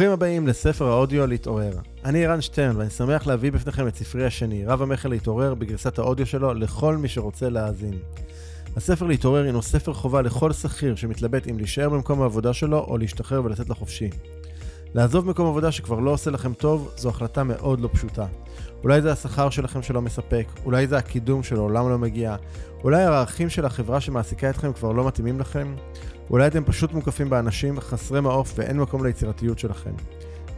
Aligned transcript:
ברוכים 0.00 0.12
הבאים 0.12 0.46
לספר 0.46 0.88
האודיו 0.88 1.26
להתעורר. 1.26 1.72
אני 2.04 2.26
ערן 2.26 2.40
שטרן 2.40 2.76
ואני 2.76 2.90
שמח 2.90 3.26
להביא 3.26 3.52
בפניכם 3.52 3.88
את 3.88 3.96
ספרי 3.96 4.26
השני, 4.26 4.66
רב 4.66 4.82
המכר 4.82 5.08
להתעורר, 5.08 5.54
בגרסת 5.54 5.98
האודיו 5.98 6.26
שלו 6.26 6.54
לכל 6.54 6.96
מי 6.96 7.08
שרוצה 7.08 7.48
להאזין. 7.48 7.98
הספר 8.76 9.06
להתעורר 9.06 9.44
הינו 9.44 9.62
ספר 9.62 9.92
חובה 9.92 10.22
לכל 10.22 10.52
שכיר 10.52 10.94
שמתלבט 10.94 11.48
אם 11.48 11.58
להישאר 11.58 11.88
במקום 11.88 12.22
העבודה 12.22 12.52
שלו 12.52 12.78
או 12.78 12.98
להשתחרר 12.98 13.44
ולצאת 13.44 13.68
לחופשי. 13.68 14.10
לעזוב 14.94 15.26
מקום 15.26 15.46
עבודה 15.46 15.72
שכבר 15.72 16.00
לא 16.00 16.10
עושה 16.10 16.30
לכם 16.30 16.54
טוב, 16.54 16.92
זו 16.96 17.08
החלטה 17.08 17.44
מאוד 17.44 17.80
לא 17.80 17.88
פשוטה. 17.92 18.26
אולי 18.82 19.02
זה 19.02 19.12
השכר 19.12 19.50
שלכם 19.50 19.82
שלא 19.82 20.02
מספק, 20.02 20.46
אולי 20.64 20.86
זה 20.86 20.98
הקידום 20.98 21.42
שלעולם 21.42 21.88
לא 21.88 21.98
מגיע, 21.98 22.36
אולי 22.84 23.02
הערכים 23.02 23.48
של 23.48 23.64
החברה 23.64 24.00
שמעסיקה 24.00 24.50
אתכם 24.50 24.72
כבר 24.72 24.92
לא 24.92 25.06
מתאימים 25.06 25.40
לכם, 25.40 25.74
אולי 26.30 26.46
אתם 26.46 26.64
פשוט 26.64 26.92
מוקפים 26.92 27.30
באנשים 27.30 27.80
חסרי 27.80 28.20
מעוף 28.20 28.52
ואין 28.56 28.80
מקום 28.80 29.06
ליצירתיות 29.06 29.58
שלכם. 29.58 29.90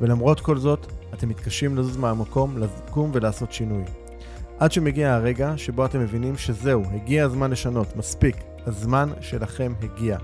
ולמרות 0.01 0.41
כל 0.41 0.59
זאת, 0.59 0.87
אתם 1.15 1.29
מתקשים 1.29 1.77
לזוז 1.77 1.97
מהמקום, 1.97 2.59
לקום 2.59 3.11
ולעשות 3.15 3.53
שינוי. 3.53 3.83
עד 4.59 4.73
שמגיע 4.73 5.15
הרגע 5.15 5.53
שבו 5.57 5.85
אתם 5.85 6.01
מבינים 6.01 6.37
שזהו, 6.37 6.83
הגיע 6.95 7.25
הזמן 7.25 7.51
לשנות, 7.51 7.97
מספיק, 7.97 8.37
הזמן 8.67 9.09
שלכם 9.21 9.73
הגיע. 9.83 10.19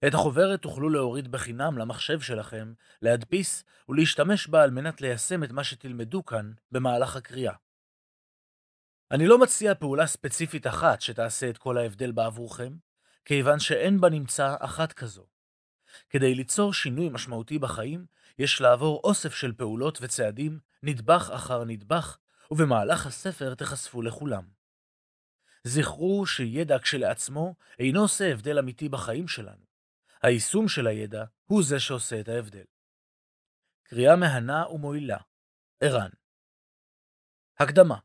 את 0.08 0.14
החוברת 0.14 0.62
תוכלו 0.62 0.90
להוריד 0.90 1.32
בחינם 1.32 1.78
למחשב 1.78 2.22
שלכם, 2.22 2.74
להדפיס 3.02 3.64
ולהשתמש 3.90 4.48
בה 4.48 4.64
על 4.64 4.72
מנת 4.72 5.02
ליישם 5.02 5.44
את 5.44 5.52
מה 5.52 5.64
שתלמדו 5.64 6.26
כאן 6.26 6.52
במהלך 6.72 7.16
הקריאה. 7.16 7.54
אני 9.12 9.28
לא 9.28 9.40
מציע 9.40 9.76
פעולה 9.76 10.08
ספציפית 10.08 10.68
אחת 10.68 11.02
שתעשה 11.02 11.50
את 11.50 11.58
כל 11.58 11.78
ההבדל 11.78 12.12
בעבורכם, 12.12 12.74
כיוון 13.26 13.60
שאין 13.60 14.02
בנמצא 14.02 14.56
אחת 14.60 14.94
כזו. 14.94 15.26
כדי 16.10 16.36
ליצור 16.36 16.74
שינוי 16.74 17.10
משמעותי 17.10 17.60
בחיים, 17.60 18.06
יש 18.40 18.62
לעבור 18.62 19.02
אוסף 19.04 19.34
של 19.34 19.54
פעולות 19.54 19.98
וצעדים, 20.02 20.60
נדבך 20.84 21.32
אחר 21.34 21.64
נדבך, 21.64 22.18
ובמהלך 22.54 23.06
הספר 23.06 23.56
תחשפו 23.56 24.02
לכולם. 24.02 24.44
זכרו 25.64 26.26
שידע 26.26 26.80
כשלעצמו 26.80 27.56
אינו 27.80 28.02
עושה 28.02 28.32
הבדל 28.32 28.60
אמיתי 28.60 28.90
בחיים 28.90 29.28
שלנו. 29.28 29.66
היישום 30.24 30.68
של 30.68 30.88
הידע 30.88 31.24
הוא 31.46 31.64
זה 31.64 31.80
שעושה 31.80 32.20
את 32.20 32.28
ההבדל. 32.28 32.66
קריאה 33.84 34.16
מהנה 34.16 34.68
ומועילה, 34.68 35.18
ערן. 35.84 36.10
הקדמה 37.60 38.00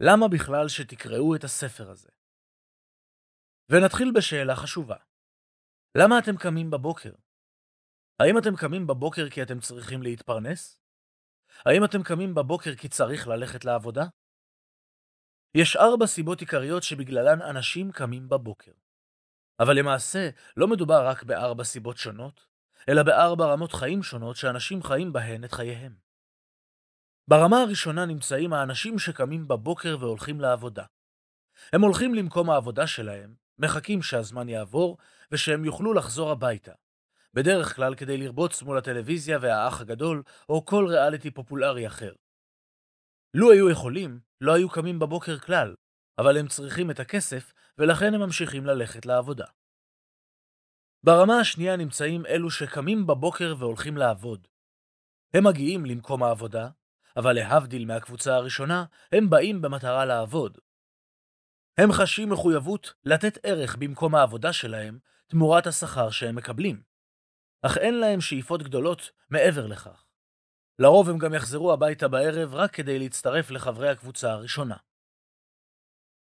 למה 0.00 0.26
בכלל 0.28 0.68
שתקראו 0.68 1.36
את 1.36 1.44
הספר 1.44 1.90
הזה? 1.90 2.08
ונתחיל 3.70 4.12
בשאלה 4.16 4.56
חשובה. 4.56 4.96
למה 5.98 6.18
אתם 6.18 6.36
קמים 6.36 6.70
בבוקר? 6.70 7.12
האם 8.20 8.38
אתם 8.38 8.56
קמים 8.56 8.86
בבוקר 8.86 9.30
כי 9.30 9.42
אתם 9.42 9.60
צריכים 9.60 10.02
להתפרנס? 10.02 10.85
האם 11.66 11.84
אתם 11.84 12.02
קמים 12.02 12.34
בבוקר 12.34 12.74
כי 12.74 12.88
צריך 12.88 13.28
ללכת 13.28 13.64
לעבודה? 13.64 14.04
יש 15.54 15.76
ארבע 15.76 16.06
סיבות 16.06 16.40
עיקריות 16.40 16.82
שבגללן 16.82 17.42
אנשים 17.42 17.92
קמים 17.92 18.28
בבוקר. 18.28 18.72
אבל 19.60 19.78
למעשה 19.78 20.30
לא 20.56 20.68
מדובר 20.68 21.06
רק 21.08 21.22
בארבע 21.22 21.64
סיבות 21.64 21.96
שונות, 21.96 22.46
אלא 22.88 23.02
בארבע 23.02 23.44
רמות 23.46 23.72
חיים 23.72 24.02
שונות 24.02 24.36
שאנשים 24.36 24.82
חיים 24.82 25.12
בהן 25.12 25.44
את 25.44 25.52
חייהם. 25.52 25.94
ברמה 27.28 27.56
הראשונה 27.56 28.06
נמצאים 28.06 28.52
האנשים 28.52 28.98
שקמים 28.98 29.48
בבוקר 29.48 29.96
והולכים 30.00 30.40
לעבודה. 30.40 30.84
הם 31.72 31.82
הולכים 31.82 32.14
למקום 32.14 32.50
העבודה 32.50 32.86
שלהם, 32.86 33.34
מחכים 33.58 34.02
שהזמן 34.02 34.48
יעבור 34.48 34.98
ושהם 35.32 35.64
יוכלו 35.64 35.94
לחזור 35.94 36.30
הביתה. 36.30 36.72
בדרך 37.36 37.76
כלל 37.76 37.94
כדי 37.94 38.16
לרבוץ 38.16 38.62
מול 38.62 38.78
הטלוויזיה 38.78 39.38
והאח 39.40 39.80
הגדול, 39.80 40.22
או 40.48 40.64
כל 40.64 40.86
ריאליטי 40.88 41.30
פופולרי 41.30 41.86
אחר. 41.86 42.12
לו 43.34 43.52
היו 43.52 43.70
יכולים, 43.70 44.20
לא 44.40 44.54
היו 44.54 44.70
קמים 44.70 44.98
בבוקר 44.98 45.38
כלל, 45.38 45.74
אבל 46.18 46.38
הם 46.38 46.48
צריכים 46.48 46.90
את 46.90 47.00
הכסף, 47.00 47.52
ולכן 47.78 48.14
הם 48.14 48.20
ממשיכים 48.20 48.66
ללכת 48.66 49.06
לעבודה. 49.06 49.46
ברמה 51.04 51.40
השנייה 51.40 51.76
נמצאים 51.76 52.26
אלו 52.26 52.50
שקמים 52.50 53.06
בבוקר 53.06 53.54
והולכים 53.58 53.96
לעבוד. 53.96 54.48
הם 55.34 55.46
מגיעים 55.46 55.86
למקום 55.86 56.22
העבודה, 56.22 56.68
אבל 57.16 57.32
להבדיל 57.32 57.84
מהקבוצה 57.84 58.34
הראשונה, 58.34 58.84
הם 59.12 59.30
באים 59.30 59.62
במטרה 59.62 60.04
לעבוד. 60.04 60.58
הם 61.78 61.92
חשים 61.92 62.28
מחויבות 62.30 62.94
לתת 63.04 63.38
ערך 63.42 63.76
במקום 63.76 64.14
העבודה 64.14 64.52
שלהם 64.52 64.98
תמורת 65.26 65.66
השכר 65.66 66.10
שהם 66.10 66.36
מקבלים. 66.36 66.95
אך 67.66 67.78
אין 67.78 67.94
להם 67.94 68.20
שאיפות 68.20 68.62
גדולות 68.62 69.10
מעבר 69.30 69.66
לכך. 69.66 70.06
לרוב 70.78 71.08
הם 71.08 71.18
גם 71.18 71.34
יחזרו 71.34 71.72
הביתה 71.72 72.08
בערב 72.08 72.54
רק 72.54 72.74
כדי 72.74 72.98
להצטרף 72.98 73.50
לחברי 73.50 73.88
הקבוצה 73.88 74.32
הראשונה. 74.32 74.76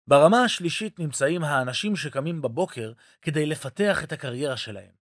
ברמה 0.10 0.44
השלישית 0.44 1.00
נמצאים 1.00 1.44
האנשים 1.44 1.96
שקמים 1.96 2.42
בבוקר 2.42 2.94
כדי 3.22 3.46
לפתח 3.46 4.04
את 4.04 4.12
הקריירה 4.12 4.58
שלהם. 4.58 4.92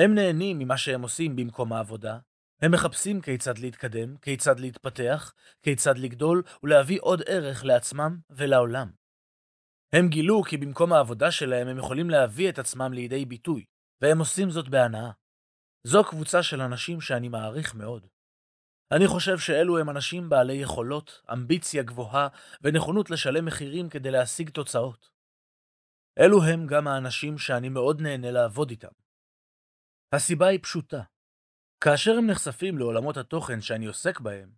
הם 0.00 0.14
נהנים 0.14 0.58
ממה 0.58 0.76
שהם 0.78 1.02
עושים 1.02 1.36
במקום 1.36 1.72
העבודה, 1.72 2.18
הם 2.62 2.72
מחפשים 2.72 3.20
כיצד 3.20 3.58
להתקדם, 3.58 4.16
כיצד 4.16 4.60
להתפתח, 4.60 5.32
כיצד 5.62 5.98
לגדול 5.98 6.42
ולהביא 6.62 6.98
עוד 7.00 7.22
ערך 7.26 7.64
לעצמם 7.64 8.18
ולעולם. 8.30 8.90
הם 9.92 10.08
גילו 10.08 10.42
כי 10.42 10.56
במקום 10.56 10.92
העבודה 10.92 11.30
שלהם 11.30 11.68
הם 11.68 11.78
יכולים 11.78 12.10
להביא 12.10 12.48
את 12.48 12.58
עצמם 12.58 12.92
לידי 12.92 13.24
ביטוי, 13.24 13.64
והם 14.00 14.18
עושים 14.18 14.50
זאת 14.50 14.68
בהנאה. 14.68 15.10
זו 15.84 16.04
קבוצה 16.04 16.42
של 16.42 16.60
אנשים 16.60 17.00
שאני 17.00 17.28
מעריך 17.28 17.74
מאוד. 17.74 18.06
אני 18.92 19.06
חושב 19.06 19.38
שאלו 19.38 19.78
הם 19.78 19.90
אנשים 19.90 20.28
בעלי 20.28 20.54
יכולות, 20.54 21.22
אמביציה 21.32 21.82
גבוהה 21.82 22.28
ונכונות 22.62 23.10
לשלם 23.10 23.44
מחירים 23.44 23.88
כדי 23.88 24.10
להשיג 24.10 24.50
תוצאות. 24.50 25.10
אלו 26.18 26.44
הם 26.44 26.66
גם 26.66 26.88
האנשים 26.88 27.38
שאני 27.38 27.68
מאוד 27.68 28.00
נהנה 28.00 28.30
לעבוד 28.30 28.70
איתם. 28.70 28.94
הסיבה 30.12 30.46
היא 30.46 30.58
פשוטה. 30.62 31.02
כאשר 31.80 32.12
הם 32.18 32.26
נחשפים 32.26 32.78
לעולמות 32.78 33.16
התוכן 33.16 33.60
שאני 33.60 33.86
עוסק 33.86 34.20
בהם, 34.20 34.52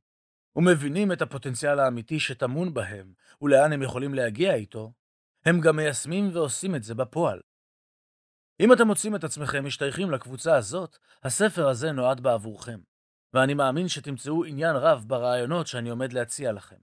ומבינים 0.56 1.12
את 1.12 1.22
הפוטנציאל 1.22 1.78
האמיתי 1.78 2.20
שטמון 2.20 2.74
בהם 2.74 3.12
ולאן 3.42 3.72
הם 3.72 3.82
יכולים 3.82 4.14
להגיע 4.14 4.54
איתו, 4.54 4.92
הם 5.44 5.60
גם 5.60 5.76
מיישמים 5.76 6.30
ועושים 6.32 6.74
את 6.74 6.82
זה 6.82 6.94
בפועל. 6.94 7.40
אם 8.60 8.72
אתם 8.72 8.86
מוצאים 8.86 9.16
את 9.16 9.24
עצמכם 9.24 9.64
משתייכים 9.64 10.10
לקבוצה 10.10 10.56
הזאת, 10.56 10.98
הספר 11.22 11.68
הזה 11.68 11.92
נועד 11.92 12.20
בעבורכם, 12.20 12.80
ואני 13.34 13.54
מאמין 13.54 13.88
שתמצאו 13.88 14.44
עניין 14.44 14.76
רב 14.76 15.04
ברעיונות 15.06 15.66
שאני 15.66 15.90
עומד 15.90 16.12
להציע 16.12 16.52
לכם. 16.52 16.76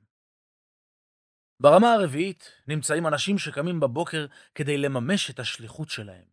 ברמה 1.61 1.93
הרביעית 1.93 2.51
נמצאים 2.67 3.07
אנשים 3.07 3.37
שקמים 3.37 3.79
בבוקר 3.79 4.25
כדי 4.55 4.77
לממש 4.77 5.29
את 5.29 5.39
השליחות 5.39 5.89
שלהם. 5.89 6.25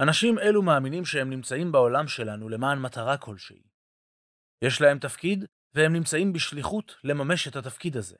אנשים 0.00 0.38
אלו 0.38 0.62
מאמינים 0.62 1.04
שהם 1.04 1.30
נמצאים 1.30 1.72
בעולם 1.72 2.08
שלנו 2.08 2.48
למען 2.48 2.78
מטרה 2.78 3.18
כלשהי. 3.18 3.62
יש 4.62 4.80
להם 4.80 4.98
תפקיד, 4.98 5.44
והם 5.74 5.92
נמצאים 5.92 6.32
בשליחות 6.32 6.96
לממש 7.04 7.48
את 7.48 7.56
התפקיד 7.56 7.96
הזה. 7.96 8.16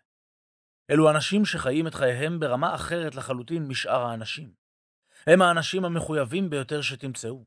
אלו 0.91 1.11
אנשים 1.11 1.45
שחיים 1.45 1.87
את 1.87 1.95
חייהם 1.95 2.41
ברמה 2.41 2.75
אחרת 2.75 3.15
לחלוטין 3.15 3.69
משאר 3.69 4.03
האנשים. 4.03 4.64
הם 5.27 5.43
האנשים 5.43 5.85
המחויבים 5.85 6.51
ביותר 6.51 6.83
שתמצאו. 6.83 7.45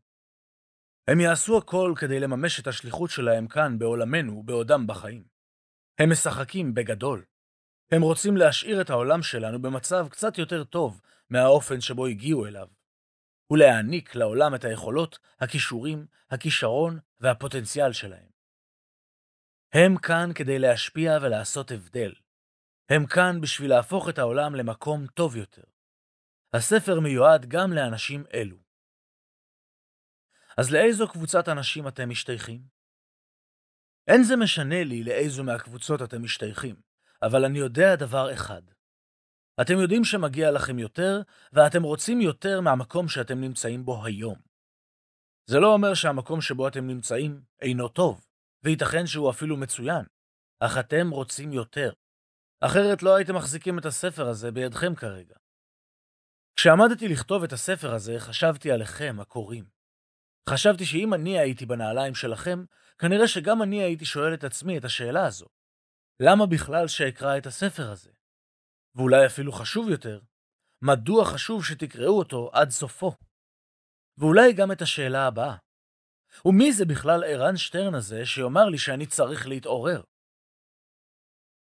הם 1.08 1.20
יעשו 1.20 1.58
הכל 1.58 1.94
כדי 1.98 2.20
לממש 2.20 2.60
את 2.60 2.68
השליחות 2.68 3.10
שלהם 3.10 3.48
כאן 3.48 3.80
בעולמנו 3.80 4.44
בעודם 4.44 4.88
בחיים. 4.88 5.24
הם 6.00 6.12
משחקים 6.12 6.74
בגדול. 6.74 7.26
הם 7.92 8.02
רוצים 8.02 8.38
להשאיר 8.38 8.82
את 8.82 8.90
העולם 8.90 9.24
שלנו 9.24 9.62
במצב 9.62 10.08
קצת 10.10 10.38
יותר 10.38 10.64
טוב 10.64 11.02
מהאופן 11.30 11.82
שבו 11.82 12.06
הגיעו 12.06 12.46
אליו, 12.46 12.68
ולהעניק 13.52 14.16
לעולם 14.16 14.56
את 14.56 14.64
היכולות, 14.64 15.20
הכישורים, 15.40 16.06
הכישרון 16.30 17.00
והפוטנציאל 17.20 17.94
שלהם. 17.94 18.30
הם 19.74 19.98
כאן 19.98 20.30
כדי 20.36 20.60
להשפיע 20.60 21.18
ולעשות 21.22 21.72
הבדל. 21.72 22.14
הם 22.90 23.06
כאן 23.06 23.42
בשביל 23.42 23.70
להפוך 23.70 24.10
את 24.10 24.18
העולם 24.18 24.56
למקום 24.56 25.08
טוב 25.08 25.36
יותר. 25.36 25.77
הספר 26.58 27.00
מיועד 27.00 27.46
גם 27.46 27.74
לאנשים 27.74 28.24
אלו. 28.34 28.58
אז 30.58 30.72
לאיזו 30.72 31.08
קבוצת 31.08 31.50
אנשים 31.50 31.88
אתם 31.88 32.10
משתייכים? 32.10 32.62
אין 34.08 34.24
זה 34.24 34.36
משנה 34.36 34.84
לי 34.84 35.04
לאיזו 35.04 35.44
מהקבוצות 35.44 36.02
אתם 36.02 36.24
משתייכים, 36.24 36.76
אבל 37.22 37.46
אני 37.46 37.60
יודע 37.60 37.96
דבר 37.96 38.34
אחד. 38.34 38.62
אתם 39.62 39.74
יודעים 39.82 40.04
שמגיע 40.04 40.52
לכם 40.52 40.80
יותר, 40.80 41.22
ואתם 41.54 41.84
רוצים 41.84 42.22
יותר 42.22 42.62
מהמקום 42.62 43.08
שאתם 43.08 43.42
נמצאים 43.42 43.86
בו 43.86 44.06
היום. 44.06 44.38
זה 45.46 45.60
לא 45.60 45.74
אומר 45.74 45.94
שהמקום 45.94 46.42
שבו 46.42 46.68
אתם 46.68 46.88
נמצאים 46.88 47.42
אינו 47.62 47.88
טוב, 47.88 48.26
וייתכן 48.64 49.08
שהוא 49.08 49.30
אפילו 49.30 49.58
מצוין, 49.58 50.06
אך 50.60 50.78
אתם 50.78 51.10
רוצים 51.10 51.54
יותר. 51.54 51.94
אחרת 52.60 53.04
לא 53.04 53.16
הייתם 53.16 53.36
מחזיקים 53.36 53.80
את 53.80 53.86
הספר 53.86 54.28
הזה 54.28 54.52
בידכם 54.52 54.96
כרגע. 54.96 55.36
כשעמדתי 56.60 57.08
לכתוב 57.08 57.44
את 57.44 57.54
הספר 57.54 57.94
הזה, 57.94 58.20
חשבתי 58.20 58.72
עליכם, 58.72 59.20
הקוראים. 59.20 59.66
חשבתי 60.50 60.86
שאם 60.86 61.14
אני 61.14 61.40
הייתי 61.40 61.66
בנעליים 61.66 62.16
שלכם, 62.16 62.66
כנראה 62.98 63.28
שגם 63.28 63.62
אני 63.62 63.84
הייתי 63.84 64.06
שואל 64.06 64.34
את 64.34 64.44
עצמי 64.44 64.78
את 64.78 64.86
השאלה 64.86 65.26
הזו. 65.26 65.46
למה 66.20 66.46
בכלל 66.46 66.88
שאקרא 66.88 67.38
את 67.38 67.46
הספר 67.46 67.92
הזה? 67.92 68.12
ואולי 68.96 69.26
אפילו 69.26 69.52
חשוב 69.52 69.90
יותר, 69.90 70.20
מדוע 70.82 71.26
חשוב 71.26 71.66
שתקראו 71.66 72.18
אותו 72.18 72.50
עד 72.54 72.70
סופו? 72.70 73.12
ואולי 74.18 74.54
גם 74.54 74.72
את 74.72 74.82
השאלה 74.82 75.28
הבאה. 75.28 75.56
ומי 76.46 76.74
זה 76.74 76.86
בכלל 76.86 77.24
ערן 77.24 77.58
שטרן 77.58 77.96
הזה 77.96 78.26
שיאמר 78.26 78.66
לי 78.66 78.78
שאני 78.78 79.06
צריך 79.06 79.48
להתעורר? 79.48 80.02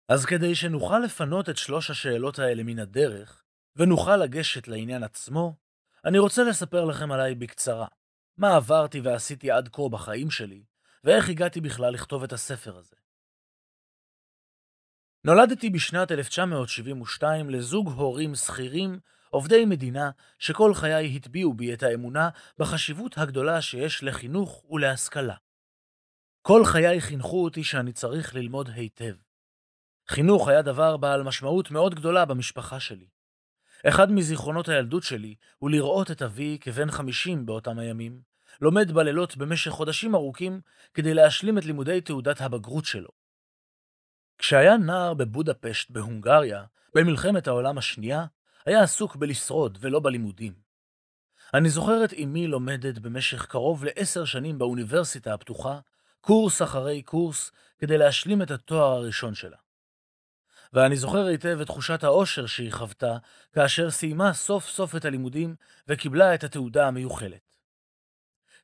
אז 0.09 0.25
כדי 0.25 0.55
שנוכל 0.55 0.99
לפנות 1.05 1.49
את 1.49 1.57
שלוש 1.57 1.89
השאלות 1.89 2.39
האלה 2.39 2.63
מן 2.63 2.79
הדרך, 2.79 3.46
ונוכל 3.77 4.17
לגשת 4.17 4.67
לעניין 4.67 5.03
עצמו, 5.03 5.55
אני 6.05 6.19
רוצה 6.19 6.43
לספר 6.43 6.85
לכם 6.85 7.11
עליי 7.11 7.35
בקצרה, 7.35 7.87
מה 8.37 8.55
עברתי 8.55 8.99
ועשיתי 8.99 9.51
עד 9.51 9.69
כה 9.71 9.89
בחיים 9.91 10.31
שלי, 10.31 10.63
ואיך 11.03 11.29
הגעתי 11.29 11.61
בכלל 11.61 11.93
לכתוב 11.93 12.23
את 12.23 12.33
הספר 12.33 12.77
הזה. 12.77 12.95
נולדתי 15.23 15.69
בשנת 15.69 16.11
1972 16.11 17.49
לזוג 17.49 17.87
הורים 17.87 18.35
שכירים, 18.35 18.99
עובדי 19.29 19.65
מדינה, 19.65 20.11
שכל 20.39 20.73
חיי 20.73 21.15
הטביעו 21.15 21.53
בי 21.53 21.73
את 21.73 21.83
האמונה 21.83 22.29
בחשיבות 22.57 23.17
הגדולה 23.17 23.61
שיש 23.61 24.03
לחינוך 24.03 24.65
ולהשכלה. 24.71 25.35
כל 26.41 26.65
חיי 26.65 27.01
חינכו 27.01 27.43
אותי 27.43 27.63
שאני 27.63 27.93
צריך 27.93 28.35
ללמוד 28.35 28.69
היטב. 28.69 29.13
חינוך 30.07 30.47
היה 30.47 30.61
דבר 30.61 30.97
בעל 30.97 31.23
משמעות 31.23 31.71
מאוד 31.71 31.95
גדולה 31.95 32.25
במשפחה 32.25 32.79
שלי. 32.79 33.07
אחד 33.85 34.11
מזיכרונות 34.11 34.69
הילדות 34.69 35.03
שלי 35.03 35.35
הוא 35.57 35.69
לראות 35.69 36.11
את 36.11 36.21
אבי 36.21 36.57
כבן 36.61 36.91
חמישים 36.91 37.45
באותם 37.45 37.79
הימים, 37.79 38.21
לומד 38.61 38.91
בלילות 38.91 39.37
במשך 39.37 39.71
חודשים 39.71 40.15
ארוכים 40.15 40.61
כדי 40.93 41.13
להשלים 41.13 41.57
את 41.57 41.65
לימודי 41.65 42.01
תעודת 42.01 42.41
הבגרות 42.41 42.85
שלו. 42.85 43.09
כשהיה 44.37 44.77
נער 44.77 45.13
בבודפשט 45.13 45.91
בהונגריה, 45.91 46.63
במלחמת 46.95 47.47
העולם 47.47 47.77
השנייה, 47.77 48.25
היה 48.65 48.83
עסוק 48.83 49.15
בלשרוד 49.15 49.77
ולא 49.81 49.99
בלימודים. 49.99 50.53
אני 51.53 51.69
זוכר 51.69 52.05
את 52.05 52.13
אמי 52.23 52.47
לומדת 52.47 52.99
במשך 52.99 53.45
קרוב 53.45 53.83
לעשר 53.83 54.25
שנים 54.25 54.57
באוניברסיטה 54.57 55.33
הפתוחה, 55.33 55.79
קורס 56.21 56.61
אחרי 56.61 57.01
קורס, 57.01 57.51
כדי 57.79 57.97
להשלים 57.97 58.41
את 58.41 58.51
התואר 58.51 58.91
הראשון 58.91 59.33
שלה. 59.33 59.57
ואני 60.77 60.95
זוכר 60.97 61.25
היטב 61.25 61.57
את 61.61 61.67
תחושת 61.67 62.03
האושר 62.03 62.45
שהיא 62.45 62.71
חוותה 62.71 63.17
כאשר 63.53 63.89
סיימה 63.89 64.33
סוף 64.33 64.69
סוף 64.69 64.95
את 64.95 65.05
הלימודים 65.05 65.55
וקיבלה 65.87 66.35
את 66.35 66.43
התעודה 66.43 66.87
המיוחלת. 66.87 67.55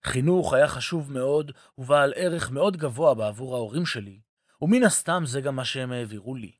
חינוך 0.03 0.53
היה 0.53 0.67
חשוב 0.67 1.11
מאוד 1.11 1.51
ובעל 1.77 2.13
ערך 2.15 2.51
מאוד 2.51 2.77
גבוה 2.77 3.13
בעבור 3.13 3.55
ההורים 3.55 3.85
שלי, 3.85 4.19
ומן 4.61 4.83
הסתם 4.83 5.23
זה 5.25 5.41
גם 5.41 5.55
מה 5.55 5.65
שהם 5.65 5.91
העבירו 5.91 6.35
לי. 6.35 6.51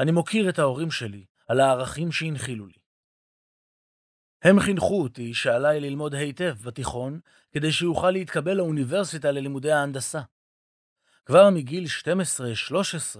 אני 0.00 0.10
מוקיר 0.10 0.48
את 0.48 0.58
ההורים 0.58 0.90
שלי 0.90 1.24
על 1.48 1.60
הערכים 1.60 2.12
שהנחילו 2.12 2.66
לי. 2.66 2.78
הם 4.42 4.60
חינכו 4.60 5.02
אותי 5.02 5.34
שעליי 5.34 5.80
ללמוד 5.80 6.14
היטב 6.14 6.54
בתיכון 6.64 7.20
כדי 7.52 7.72
שאוכל 7.72 8.10
להתקבל 8.10 8.54
לאוניברסיטה 8.54 9.30
ללימודי 9.30 9.72
ההנדסה. 9.72 10.20
כבר 11.28 11.50
מגיל 11.50 11.84
12-13 12.74 13.18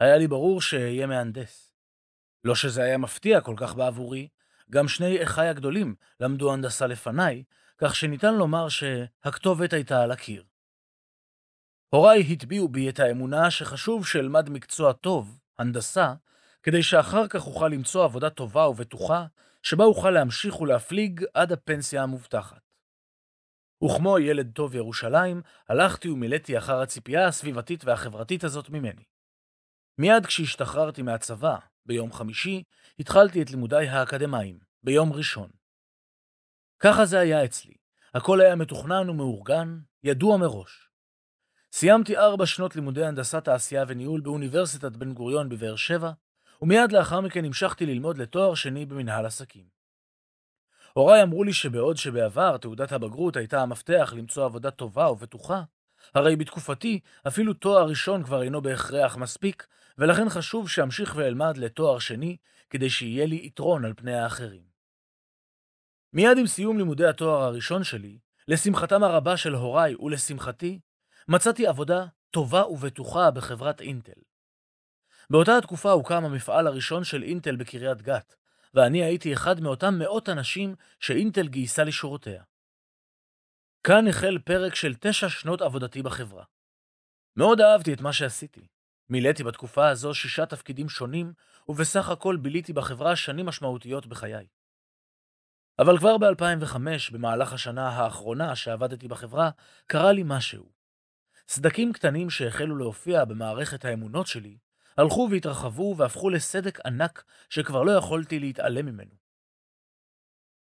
היה 0.00 0.18
לי 0.18 0.28
ברור 0.28 0.62
שאהיה 0.62 1.06
מהנדס. 1.06 1.72
לא 2.44 2.54
שזה 2.54 2.82
היה 2.82 2.98
מפתיע 2.98 3.40
כל 3.40 3.54
כך 3.56 3.74
בעבורי, 3.74 4.28
גם 4.70 4.88
שני 4.88 5.22
אחיי 5.22 5.48
הגדולים 5.48 5.94
למדו 6.20 6.52
הנדסה 6.52 6.86
לפניי, 6.86 7.44
כך 7.78 7.96
שניתן 7.96 8.34
לומר 8.34 8.68
שהכתובת 8.68 9.72
הייתה 9.72 10.02
על 10.02 10.10
הקיר. 10.10 10.44
הוריי 11.90 12.32
הטביעו 12.32 12.68
בי 12.68 12.88
את 12.88 13.00
האמונה 13.00 13.50
שחשוב 13.50 14.06
שאלמד 14.06 14.50
מקצוע 14.50 14.92
טוב, 14.92 15.38
הנדסה, 15.58 16.14
כדי 16.62 16.82
שאחר 16.82 17.28
כך 17.28 17.46
אוכל 17.46 17.68
למצוא 17.68 18.04
עבודה 18.04 18.30
טובה 18.30 18.68
ובטוחה, 18.68 19.26
שבה 19.62 19.84
אוכל 19.84 20.10
להמשיך 20.10 20.60
ולהפליג 20.60 21.24
עד 21.34 21.52
הפנסיה 21.52 22.02
המובטחת. 22.02 22.60
וכמו 23.84 24.18
ילד 24.18 24.50
טוב 24.54 24.74
ירושלים, 24.74 25.42
הלכתי 25.68 26.08
ומילאתי 26.08 26.58
אחר 26.58 26.80
הציפייה 26.80 27.26
הסביבתית 27.26 27.84
והחברתית 27.84 28.44
הזאת 28.44 28.70
ממני. 28.70 29.02
מיד 30.00 30.26
כשהשתחררתי 30.26 31.02
מהצבא, 31.02 31.56
ביום 31.86 32.12
חמישי, 32.12 32.62
התחלתי 32.98 33.42
את 33.42 33.50
לימודיי 33.50 33.88
האקדמיים, 33.88 34.58
ביום 34.82 35.12
ראשון. 35.12 35.50
ככה 36.78 37.04
זה 37.04 37.18
היה 37.18 37.44
אצלי. 37.44 37.74
הכל 38.14 38.40
היה 38.40 38.56
מתוכנן 38.56 39.10
ומאורגן, 39.10 39.78
ידוע 40.04 40.36
מראש. 40.36 40.90
סיימתי 41.72 42.16
ארבע 42.16 42.46
שנות 42.46 42.76
לימודי 42.76 43.04
הנדסת 43.04 43.44
תעשייה 43.44 43.84
וניהול 43.88 44.20
באוניברסיטת 44.20 44.92
בן 44.92 45.14
גוריון 45.14 45.48
בבאר 45.48 45.76
שבע, 45.76 46.12
ומיד 46.62 46.92
לאחר 46.92 47.20
מכן 47.20 47.44
המשכתי 47.44 47.86
ללמוד 47.86 48.18
לתואר 48.18 48.54
שני 48.54 48.86
במנהל 48.86 49.26
עסקים. 49.26 49.64
הוריי 50.92 51.22
אמרו 51.22 51.44
לי 51.44 51.52
שבעוד 51.52 51.96
שבעבר 51.96 52.56
תעודת 52.56 52.92
הבגרות 52.92 53.36
הייתה 53.36 53.62
המפתח 53.62 54.12
למצוא 54.16 54.44
עבודה 54.44 54.70
טובה 54.70 55.10
ובטוחה, 55.10 55.62
הרי 56.14 56.36
בתקופתי 56.36 57.00
אפילו 57.28 57.54
תואר 57.54 57.88
ראשון 57.88 58.22
כבר 58.22 58.42
אינו 58.42 58.62
בהכרח 58.62 59.16
מספיק, 59.16 59.66
ולכן 59.98 60.28
חשוב 60.28 60.68
שאמשיך 60.68 61.14
ואלמד 61.16 61.56
לתואר 61.56 61.98
שני, 61.98 62.36
כדי 62.70 62.90
שיהיה 62.90 63.26
לי 63.26 63.40
יתרון 63.44 63.84
על 63.84 63.94
פני 63.96 64.14
האחרים. 64.14 64.62
מיד 66.12 66.38
עם 66.38 66.46
סיום 66.46 66.78
לימודי 66.78 67.06
התואר 67.06 67.42
הראשון 67.42 67.84
שלי, 67.84 68.18
לשמחתם 68.48 69.02
הרבה 69.02 69.36
של 69.36 69.54
הוריי 69.54 69.94
ולשמחתי, 69.94 70.78
מצאתי 71.28 71.66
עבודה 71.66 72.06
טובה 72.30 72.66
ובטוחה 72.66 73.30
בחברת 73.30 73.80
אינטל. 73.80 74.20
באותה 75.30 75.56
התקופה 75.56 75.90
הוקם 75.90 76.24
המפעל 76.24 76.66
הראשון 76.66 77.04
של 77.04 77.22
אינטל 77.22 77.56
בקריית 77.56 78.02
גת, 78.02 78.34
ואני 78.74 79.04
הייתי 79.04 79.32
אחד 79.32 79.60
מאותם 79.60 79.98
מאות 79.98 80.28
אנשים 80.28 80.74
שאינטל 81.00 81.48
גייסה 81.48 81.84
לשורותיה. 81.84 82.42
כאן 83.84 84.08
החל 84.08 84.38
פרק 84.44 84.74
של 84.74 84.94
תשע 85.00 85.28
שנות 85.28 85.62
עבודתי 85.62 86.02
בחברה. 86.02 86.44
מאוד 87.36 87.60
אהבתי 87.60 87.92
את 87.92 88.00
מה 88.00 88.12
שעשיתי. 88.12 88.66
מילאתי 89.10 89.44
בתקופה 89.44 89.88
הזו 89.88 90.14
שישה 90.14 90.46
תפקידים 90.46 90.88
שונים, 90.88 91.32
ובסך 91.68 92.08
הכל 92.08 92.36
ביליתי 92.36 92.72
בחברה 92.72 93.16
שנים 93.16 93.46
משמעותיות 93.46 94.06
בחיי. 94.06 94.46
אבל 95.78 95.98
כבר 95.98 96.18
ב-2005, 96.18 96.76
במהלך 97.12 97.52
השנה 97.52 97.88
האחרונה 97.88 98.56
שעבדתי 98.56 99.08
בחברה, 99.08 99.50
קרה 99.86 100.12
לי 100.12 100.22
משהו. 100.24 100.72
סדקים 101.48 101.92
קטנים 101.92 102.30
שהחלו 102.30 102.76
להופיע 102.76 103.24
במערכת 103.24 103.84
האמונות 103.84 104.26
שלי, 104.26 104.58
הלכו 104.96 105.28
והתרחבו 105.30 105.94
והפכו 105.96 106.30
לסדק 106.30 106.86
ענק 106.86 107.24
שכבר 107.50 107.82
לא 107.82 107.92
יכולתי 107.92 108.38
להתעלם 108.38 108.86
ממנו. 108.86 109.14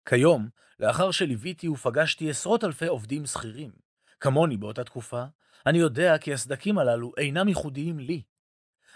כיום, 0.09 0.49
לאחר 0.81 1.11
שליוויתי 1.11 1.69
ופגשתי 1.69 2.31
עשרות 2.31 2.65
אלפי 2.65 2.87
עובדים 2.87 3.27
שכירים, 3.27 3.71
כמוני 4.21 4.57
באותה 4.57 4.85
תקופה, 4.85 5.25
אני 5.67 5.79
יודע 5.79 6.19
כי 6.19 6.33
הסדקים 6.33 6.79
הללו 6.79 7.13
אינם 7.17 7.49
ייחודיים 7.49 7.99
לי. 7.99 8.23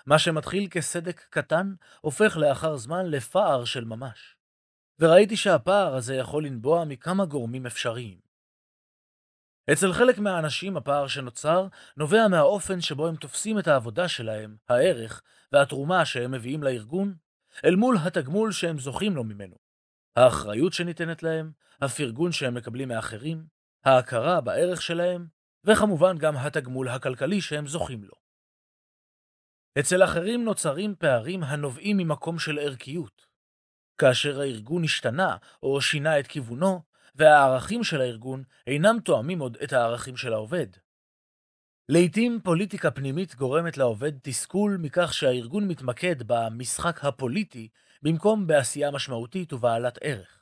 מה 0.07 0.19
שמתחיל 0.19 0.69
כסדק 0.71 1.27
קטן, 1.31 1.75
הופך 2.01 2.37
לאחר 2.37 2.77
זמן 2.77 3.07
לפער 3.07 3.65
של 3.65 3.85
ממש. 3.85 4.37
וראיתי 4.99 5.37
שהפער 5.37 5.95
הזה 5.95 6.15
יכול 6.15 6.47
לנבוע 6.47 6.85
מכמה 6.85 7.25
גורמים 7.25 7.67
אפשריים. 7.67 8.19
אצל 9.73 9.93
חלק 9.93 10.19
מהאנשים 10.19 10.77
הפער 10.77 11.07
שנוצר 11.07 11.67
נובע 11.97 12.29
מהאופן 12.29 12.81
שבו 12.81 13.07
הם 13.07 13.17
תופסים 13.17 13.59
את 13.59 13.69
העבודה 13.69 14.09
שלהם, 14.09 14.57
הערך 14.69 15.23
והתרומה 15.53 16.05
שהם 16.05 16.31
מביאים 16.31 16.63
לארגון, 16.63 17.15
אל 17.65 17.77
מול 17.77 17.97
התגמול 18.03 18.53
שהם 18.53 18.79
זוכים 18.79 19.17
לו 19.17 19.25
ממנו. 19.25 19.70
האחריות 20.17 20.73
שניתנת 20.73 21.23
להם, 21.23 21.52
הפרגון 21.81 22.33
שהם 22.33 22.55
מקבלים 22.55 22.88
מאחרים, 22.88 23.45
ההכרה 23.85 24.40
בערך 24.40 24.83
שלהם, 24.83 25.26
וכמובן 25.64 26.19
גם 26.19 26.37
התגמול 26.37 26.88
הכלכלי 26.88 27.40
שהם 27.40 27.67
זוכים 27.67 28.05
לו. 28.05 28.14
אצל 29.79 30.05
אחרים 30.05 30.45
נוצרים 30.45 30.95
פערים 30.99 31.43
הנובעים 31.43 31.97
ממקום 31.97 32.38
של 32.38 32.59
ערכיות. 32.59 33.26
כאשר 33.99 34.40
הארגון 34.40 34.85
השתנה 34.85 35.37
או 35.62 35.81
שינה 35.81 36.19
את 36.19 36.26
כיוונו, 36.26 36.83
והערכים 37.14 37.85
של 37.85 38.00
הארגון 38.00 38.43
אינם 38.67 38.97
תואמים 39.05 39.38
עוד 39.38 39.57
את 39.64 39.73
הערכים 39.73 40.17
של 40.17 40.33
העובד. 40.33 40.67
לעתים 41.88 42.40
פוליטיקה 42.45 42.90
פנימית 42.90 43.35
גורמת 43.35 43.79
לעובד 43.79 44.12
תסכול 44.23 44.76
מכך 44.81 45.14
שהארגון 45.14 45.69
מתמקד 45.69 46.17
במשחק 46.26 47.05
הפוליטי 47.05 47.69
במקום 48.02 48.47
בעשייה 48.47 48.90
משמעותית 48.90 49.52
ובעלת 49.52 49.99
ערך. 50.00 50.40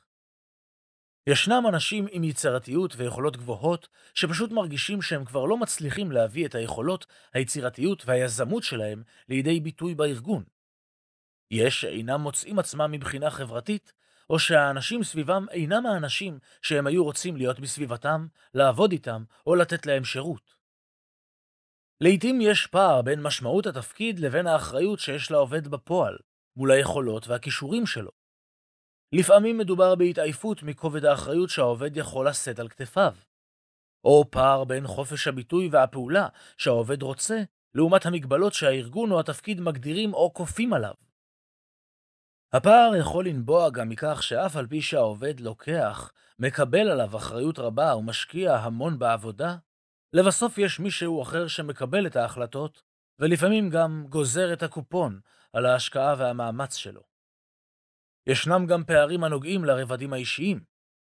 ישנם 1.26 1.62
אנשים 1.68 2.06
עם 2.10 2.24
יצירתיות 2.24 2.94
ויכולות 2.96 3.36
גבוהות 3.36 3.88
שפשוט 4.14 4.50
מרגישים 4.50 5.02
שהם 5.02 5.24
כבר 5.24 5.44
לא 5.44 5.56
מצליחים 5.56 6.12
להביא 6.12 6.46
את 6.46 6.54
היכולות, 6.54 7.06
היצירתיות 7.32 8.02
והיזמות 8.06 8.62
שלהם 8.62 9.02
לידי 9.28 9.60
ביטוי 9.60 9.94
בארגון. 9.94 10.44
יש 11.50 11.80
שאינם 11.80 12.20
מוצאים 12.20 12.58
עצמם 12.58 12.90
מבחינה 12.90 13.30
חברתית 13.30 13.92
או 14.30 14.38
שהאנשים 14.38 15.04
סביבם 15.04 15.46
אינם 15.50 15.86
האנשים 15.86 16.38
שהם 16.62 16.86
היו 16.86 17.04
רוצים 17.04 17.36
להיות 17.36 17.60
בסביבתם, 17.60 18.26
לעבוד 18.54 18.92
איתם 18.92 19.24
או 19.46 19.54
לתת 19.54 19.86
להם 19.86 20.04
שירות. 20.04 20.54
לעתים 22.00 22.40
יש 22.40 22.66
פער 22.66 23.02
בין 23.02 23.22
משמעות 23.22 23.66
התפקיד 23.66 24.18
לבין 24.18 24.46
האחריות 24.46 24.98
שיש 24.98 25.30
לעובד 25.30 25.68
בפועל, 25.68 26.18
מול 26.58 26.70
היכולות 26.70 27.28
והכישורים 27.28 27.86
שלו. 27.86 28.10
לפעמים 29.12 29.58
מדובר 29.58 29.94
בהתעייפות 29.94 30.62
מכובד 30.62 31.04
האחריות 31.04 31.50
שהעובד 31.50 31.96
יכול 31.96 32.28
לשאת 32.28 32.58
על 32.58 32.68
כתפיו, 32.68 33.14
או 34.04 34.24
פער 34.30 34.64
בין 34.64 34.86
חופש 34.86 35.28
הביטוי 35.28 35.68
והפעולה 35.72 36.28
שהעובד 36.56 37.02
רוצה, 37.02 37.42
לעומת 37.74 38.06
המגבלות 38.06 38.52
שהארגון 38.52 39.10
או 39.10 39.20
התפקיד 39.20 39.60
מגדירים 39.60 40.14
או 40.14 40.34
כופים 40.34 40.72
עליו. 40.72 40.94
הפער 42.52 42.96
יכול 43.00 43.28
לנבוע 43.28 43.70
גם 43.70 43.88
מכך 43.88 44.22
שאף 44.22 44.56
על 44.56 44.66
פי 44.66 44.82
שהעובד 44.82 45.40
לוקח, 45.40 46.12
מקבל 46.38 46.88
עליו 46.88 47.16
אחריות 47.16 47.58
רבה 47.58 47.96
ומשקיע 47.96 48.56
המון 48.56 48.98
בעבודה, 48.98 49.56
לבסוף 50.12 50.58
יש 50.58 50.80
מישהו 50.80 51.22
אחר 51.22 51.46
שמקבל 51.48 52.06
את 52.06 52.16
ההחלטות, 52.16 52.82
ולפעמים 53.18 53.70
גם 53.70 54.06
גוזר 54.08 54.52
את 54.52 54.62
הקופון 54.62 55.20
על 55.52 55.66
ההשקעה 55.66 56.14
והמאמץ 56.18 56.76
שלו. 56.76 57.02
ישנם 58.26 58.66
גם 58.68 58.84
פערים 58.84 59.24
הנוגעים 59.24 59.64
לרבדים 59.64 60.12
האישיים. 60.12 60.64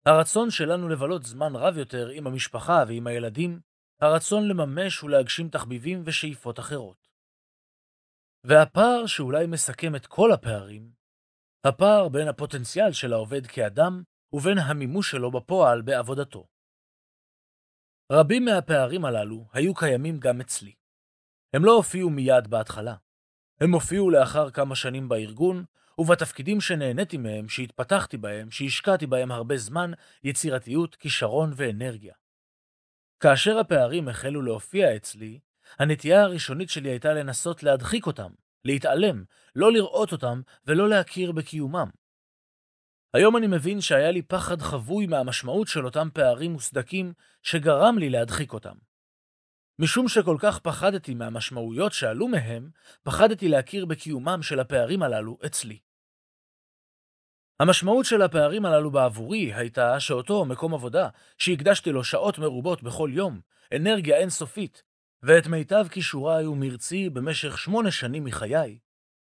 הרצון 0.06 0.50
שלנו 0.50 0.88
לבלות 0.88 1.22
זמן 1.22 1.52
רב 1.54 1.76
יותר 1.76 2.08
עם 2.08 2.26
המשפחה 2.26 2.84
ועם 2.88 3.06
הילדים, 3.06 3.60
הרצון 4.00 4.48
לממש 4.48 5.02
ולהגשים 5.02 5.48
תחביבים 5.48 6.02
ושאיפות 6.06 6.58
אחרות. 6.58 7.08
והפער 8.44 9.06
שאולי 9.06 9.46
מסכם 9.46 9.96
את 9.96 10.06
כל 10.06 10.32
הפערים, 10.32 10.92
הפער 11.66 12.08
בין 12.08 12.28
הפוטנציאל 12.28 12.92
של 12.92 13.12
העובד 13.12 13.46
כאדם 13.46 14.02
ובין 14.32 14.58
המימוש 14.58 15.10
שלו 15.10 15.30
בפועל 15.30 15.82
בעבודתו. 15.82 16.46
רבים 18.12 18.44
מהפערים 18.44 19.04
הללו 19.04 19.48
היו 19.52 19.74
קיימים 19.74 20.18
גם 20.20 20.40
אצלי. 20.40 20.74
הם 21.56 21.64
לא 21.64 21.72
הופיעו 21.72 22.10
מיד 22.10 22.48
בהתחלה. 22.50 22.96
הם 23.60 23.74
הופיעו 23.74 24.10
לאחר 24.10 24.50
כמה 24.50 24.74
שנים 24.74 25.08
בארגון, 25.08 25.64
ובתפקידים 25.98 26.60
שנהניתי 26.60 27.16
מהם, 27.16 27.48
שהתפתחתי 27.48 28.16
בהם, 28.16 28.50
שהשקעתי 28.50 29.06
בהם 29.06 29.32
הרבה 29.32 29.56
זמן, 29.56 29.90
יצירתיות, 30.24 30.94
כישרון 30.94 31.52
ואנרגיה. 31.56 32.14
כאשר 33.20 33.58
הפערים 33.58 34.08
החלו 34.08 34.42
להופיע 34.42 34.96
אצלי, 34.96 35.38
הנטייה 35.78 36.22
הראשונית 36.22 36.70
שלי 36.70 36.88
הייתה 36.88 37.12
לנסות 37.12 37.62
להדחיק 37.62 38.06
אותם, 38.06 38.30
להתעלם, 38.64 39.24
לא 39.56 39.72
לראות 39.72 40.12
אותם 40.12 40.40
ולא 40.66 40.88
להכיר 40.88 41.32
בקיומם. 41.32 41.90
היום 43.14 43.36
אני 43.36 43.46
מבין 43.46 43.80
שהיה 43.80 44.10
לי 44.10 44.22
פחד 44.22 44.62
חבוי 44.62 45.06
מהמשמעות 45.06 45.68
של 45.68 45.84
אותם 45.84 46.08
פערים 46.14 46.52
מוסדקים 46.52 47.12
שגרם 47.42 47.98
לי 47.98 48.10
להדחיק 48.10 48.52
אותם. 48.52 48.89
משום 49.80 50.08
שכל 50.08 50.36
כך 50.40 50.58
פחדתי 50.58 51.14
מהמשמעויות 51.14 51.92
שעלו 51.92 52.28
מהם, 52.28 52.70
פחדתי 53.02 53.48
להכיר 53.48 53.86
בקיומם 53.86 54.42
של 54.42 54.60
הפערים 54.60 55.02
הללו 55.02 55.38
אצלי. 55.46 55.78
המשמעות 57.60 58.06
של 58.06 58.22
הפערים 58.22 58.66
הללו 58.66 58.90
בעבורי 58.90 59.54
הייתה 59.54 60.00
שאותו 60.00 60.44
מקום 60.44 60.74
עבודה, 60.74 61.08
שהקדשתי 61.38 61.92
לו 61.92 62.04
שעות 62.04 62.38
מרובות 62.38 62.82
בכל 62.82 63.10
יום, 63.12 63.40
אנרגיה 63.76 64.16
אינסופית, 64.16 64.82
ואת 65.22 65.46
מיטב 65.46 65.86
כישוריי 65.90 66.46
ומרצי 66.46 67.10
במשך 67.10 67.58
שמונה 67.58 67.90
שנים 67.90 68.24
מחיי, 68.24 68.78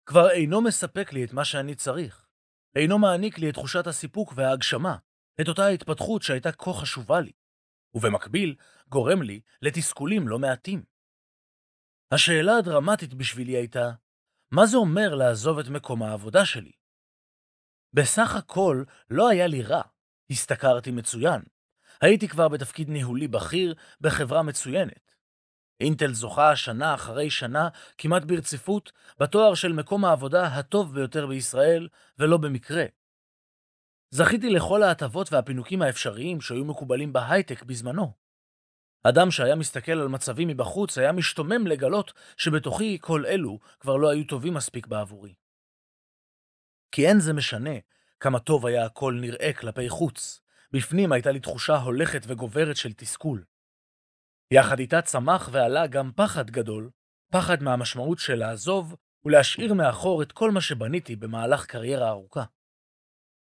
כבר 0.06 0.30
אינו 0.30 0.62
מספק 0.62 1.14
לי 1.14 1.24
את 1.24 1.34
מה 1.34 1.46
שאני 1.46 1.76
צריך. 1.76 2.26
אינו 2.76 3.00
מעניק 3.00 3.40
לי 3.40 3.50
את 3.50 3.54
תחושת 3.54 3.88
הסיפוק 3.88 4.34
וההגשמה, 4.36 4.96
את 5.42 5.48
אותה 5.48 5.66
ההתפתחות 5.66 6.22
שהייתה 6.22 6.52
כה 6.52 6.74
חשובה 6.74 7.20
לי, 7.20 7.32
ובמקביל 7.96 8.56
גורם 8.90 9.22
לי 9.22 9.42
לתסכולים 9.62 10.28
לא 10.28 10.40
מעטים. 10.40 10.84
השאלה 12.12 12.58
הדרמטית 12.58 13.14
בשבילי 13.14 13.52
הייתה, 13.52 13.92
מה 14.52 14.66
זה 14.66 14.78
אומר 14.78 15.16
לעזוב 15.16 15.60
את 15.60 15.68
מקום 15.68 16.04
העבודה 16.04 16.46
שלי? 16.46 16.72
בסך 17.94 18.36
הכל 18.36 18.84
לא 19.10 19.30
היה 19.30 19.48
לי 19.48 19.62
רע, 19.62 19.82
השתכרתי 20.30 20.92
מצוין. 20.92 21.42
הייתי 22.02 22.28
כבר 22.28 22.48
בתפקיד 22.48 22.90
ניהולי 22.90 23.28
בכיר 23.28 23.76
בחברה 24.02 24.44
מצוינת. 24.44 25.16
אינטל 25.80 26.14
זוכה 26.14 26.56
שנה 26.56 26.94
אחרי 26.94 27.30
שנה, 27.30 27.70
כמעט 27.98 28.24
ברציפות, 28.24 28.92
בתואר 29.20 29.56
של 29.56 29.74
מקום 29.74 30.06
העבודה 30.06 30.48
הטוב 30.48 30.96
ביותר 30.96 31.28
בישראל, 31.28 31.88
ולא 32.20 32.38
במקרה. 32.38 32.86
זכיתי 34.16 34.50
לכל 34.50 34.84
ההטבות 34.84 35.34
והפינוקים 35.34 35.82
האפשריים 35.82 36.42
שהיו 36.42 36.66
מקובלים 36.66 37.14
בהייטק 37.14 37.64
בזמנו. 37.64 38.14
אדם 39.04 39.32
שהיה 39.32 39.56
מסתכל 39.56 39.92
על 39.92 40.08
מצבים 40.08 40.48
מבחוץ 40.48 40.98
היה 40.98 41.12
משתומם 41.12 41.68
לגלות 41.68 42.14
שבתוכי 42.38 42.98
כל 43.02 43.26
אלו 43.26 43.60
כבר 43.80 43.98
לא 43.98 44.10
היו 44.10 44.24
טובים 44.28 44.54
מספיק 44.54 44.88
בעבורי. 44.88 45.34
כי 46.92 47.08
אין 47.08 47.20
זה 47.20 47.34
משנה 47.34 47.76
כמה 48.20 48.40
טוב 48.40 48.66
היה 48.66 48.86
הכל 48.86 49.18
נראה 49.22 49.54
כלפי 49.54 49.90
חוץ, 49.90 50.42
בפנים 50.72 51.12
הייתה 51.12 51.32
לי 51.32 51.40
תחושה 51.40 51.76
הולכת 51.78 52.22
וגוברת 52.28 52.76
של 52.76 52.94
תסכול. 52.94 53.44
יחד 54.52 54.80
איתה 54.80 55.02
צמח 55.02 55.50
ועלה 55.52 55.88
גם 55.88 56.12
פחד 56.16 56.52
גדול, 56.52 56.90
פחד 57.32 57.64
מהמשמעות 57.64 58.20
של 58.20 58.36
לעזוב 58.36 58.96
ולהשאיר 59.26 59.74
מאחור 59.74 60.22
את 60.22 60.32
כל 60.32 60.52
מה 60.52 60.62
שבניתי 60.62 61.16
במהלך 61.16 61.66
קריירה 61.66 62.10
ארוכה. 62.10 62.44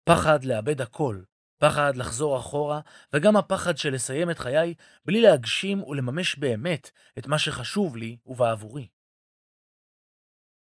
פחד 0.05 0.45
לאבד 0.45 0.81
הכל, 0.81 1.23
פחד 1.59 1.97
לחזור 1.97 2.39
אחורה, 2.39 2.81
וגם 3.13 3.37
הפחד 3.37 3.77
של 3.77 3.95
לסיים 3.95 4.31
את 4.31 4.39
חיי 4.39 4.75
בלי 5.05 5.21
להגשים 5.21 5.83
ולממש 5.83 6.39
באמת 6.39 6.91
את 7.19 7.27
מה 7.27 7.39
שחשוב 7.39 7.97
לי 7.97 8.17
ובעבורי. 8.27 8.89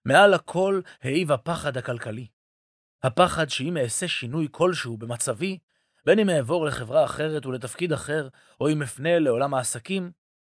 מעל 0.05 0.33
הכל 0.33 0.81
העיב 1.01 1.31
הפחד 1.31 1.77
הכלכלי. 1.77 2.27
הפחד 3.03 3.49
שאם 3.49 3.77
אעשה 3.77 4.07
שינוי 4.07 4.47
כלשהו 4.51 4.97
במצבי, 4.97 5.59
בין 6.05 6.19
אם 6.19 6.29
אעבור 6.29 6.65
לחברה 6.65 7.05
אחרת 7.05 7.45
ולתפקיד 7.45 7.93
אחר, 7.93 8.27
או 8.61 8.69
אם 8.69 8.81
אפנה 8.81 9.19
לעולם 9.19 9.53
העסקים, 9.53 10.11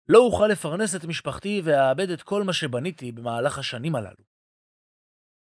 לא 0.08 0.20
אוכל 0.20 0.48
לפרנס 0.48 0.96
את 0.96 1.06
משפחתי 1.06 1.62
ואאבד 1.64 2.10
את 2.10 2.22
כל 2.22 2.44
מה 2.44 2.54
שבניתי 2.54 3.12
במהלך 3.12 3.58
השנים 3.58 3.96
הללו. 3.96 4.31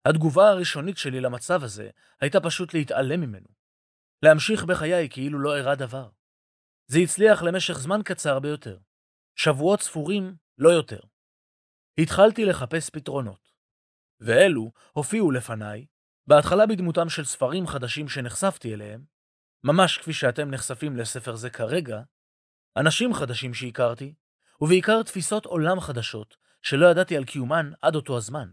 התגובה 0.06 0.50
הראשונית 0.50 0.98
שלי 0.98 1.22
למצב 1.22 1.64
הזה 1.64 1.90
הייתה 2.22 2.40
פשוט 2.40 2.74
להתעלם 2.74 3.22
ממנו. 3.22 3.48
להמשיך 4.24 4.64
בחיי 4.64 5.10
כאילו 5.10 5.40
לא 5.40 5.56
אירע 5.56 5.76
דבר. 5.76 6.10
זה 6.88 7.00
הצליח 7.00 7.44
למשך 7.44 7.80
זמן 7.80 8.02
קצר 8.06 8.40
ביותר. 8.40 8.78
שבועות 9.36 9.82
ספורים, 9.82 10.36
לא 10.58 10.70
יותר. 10.70 11.00
התחלתי 11.98 12.46
לחפש 12.46 12.90
פתרונות. 12.90 13.50
ואלו 14.20 14.72
הופיעו 14.94 15.32
לפניי, 15.32 15.86
בהתחלה 16.28 16.66
בדמותם 16.66 17.10
של 17.10 17.26
ספרים 17.26 17.68
חדשים 17.68 18.10
שנחשפתי 18.10 18.74
אליהם, 18.74 19.04
ממש 19.64 19.98
כפי 19.98 20.14
שאתם 20.14 20.52
נחשפים 20.52 20.98
לספר 20.98 21.36
זה 21.36 21.50
כרגע, 21.50 22.02
אנשים 22.78 23.14
חדשים 23.14 23.54
שהכרתי, 23.54 24.14
ובעיקר 24.62 25.04
תפיסות 25.04 25.46
עולם 25.46 25.80
חדשות 25.80 26.38
שלא 26.62 26.88
ידעתי 26.88 27.18
על 27.18 27.26
קיומן 27.26 27.72
עד 27.82 27.96
אותו 27.96 28.18
הזמן. 28.18 28.50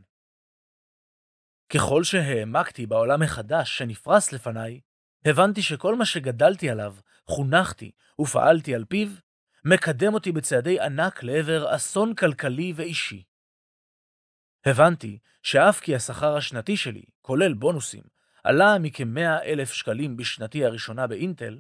ככל 1.69 2.05
שהעמקתי 2.05 2.87
בעולם 2.87 3.23
החדש 3.23 3.79
שנפרס 3.79 4.33
לפניי, 4.33 4.81
הבנתי 5.25 5.63
שכל 5.63 5.95
מה 5.95 6.05
שגדלתי 6.05 6.71
עליו, 6.71 6.95
חונכתי 7.27 7.91
ופעלתי 8.21 8.75
על 8.75 8.85
פיו, 8.85 9.09
מקדם 9.65 10.15
אותי 10.15 10.33
בצעדי 10.33 10.81
ענק 10.81 11.23
לעבר 11.23 11.77
אסון 11.77 12.15
כלכלי 12.15 12.73
ואישי. 12.77 13.23
הבנתי 14.67 15.19
שאף 15.43 15.81
כי 15.81 15.95
השכר 15.95 16.37
השנתי 16.37 16.77
שלי, 16.77 17.05
כולל 17.23 17.55
בונוסים, 17.55 18.03
עלה 18.45 18.79
מכ-100 18.79 19.43
אלף 19.45 19.73
שקלים 19.73 20.17
בשנתי 20.17 20.65
הראשונה 20.65 21.07
באינטל, 21.07 21.59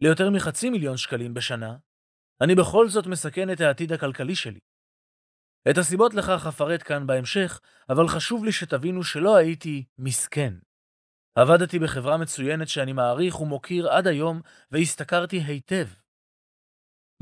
ליותר 0.00 0.30
מחצי 0.30 0.70
מיליון 0.70 0.96
שקלים 0.96 1.34
בשנה, 1.34 1.76
אני 2.40 2.54
בכל 2.54 2.88
זאת 2.88 3.06
מסכן 3.06 3.52
את 3.52 3.60
העתיד 3.60 3.92
הכלכלי 3.92 4.34
שלי. 4.34 4.60
את 5.70 5.78
הסיבות 5.78 6.14
לכך 6.14 6.46
אפרט 6.48 6.82
כאן 6.82 7.06
בהמשך, 7.06 7.60
אבל 7.88 8.08
חשוב 8.08 8.44
לי 8.44 8.52
שתבינו 8.52 9.04
שלא 9.04 9.36
הייתי 9.36 9.84
מסכן. 9.98 10.54
עבדתי 11.34 11.78
בחברה 11.78 12.16
מצוינת 12.16 12.68
שאני 12.68 12.92
מעריך 12.92 13.40
ומוקיר 13.40 13.88
עד 13.88 14.06
היום, 14.06 14.40
והשתכרתי 14.70 15.36
היטב. 15.36 15.86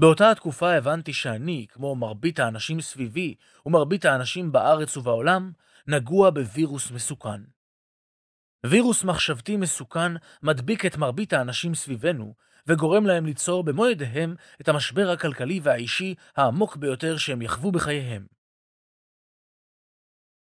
באותה 0.00 0.30
התקופה 0.30 0.72
הבנתי 0.72 1.12
שאני, 1.12 1.66
כמו 1.70 1.96
מרבית 1.96 2.38
האנשים 2.38 2.80
סביבי 2.80 3.34
ומרבית 3.66 4.04
האנשים 4.04 4.52
בארץ 4.52 4.96
ובעולם, 4.96 5.52
נגוע 5.86 6.30
בווירוס 6.30 6.90
מסוכן. 6.90 7.42
וירוס 8.66 9.04
מחשבתי 9.04 9.56
מסוכן 9.56 10.12
מדביק 10.42 10.86
את 10.86 10.96
מרבית 10.96 11.32
האנשים 11.32 11.74
סביבנו, 11.74 12.34
וגורם 12.66 13.06
להם 13.06 13.26
ליצור 13.26 13.64
במו 13.64 13.86
ידיהם 13.86 14.34
את 14.60 14.68
המשבר 14.68 15.10
הכלכלי 15.10 15.60
והאישי 15.62 16.14
העמוק 16.36 16.76
ביותר 16.76 17.16
שהם 17.16 17.42
יחוו 17.42 17.72
בחייהם. 17.72 18.26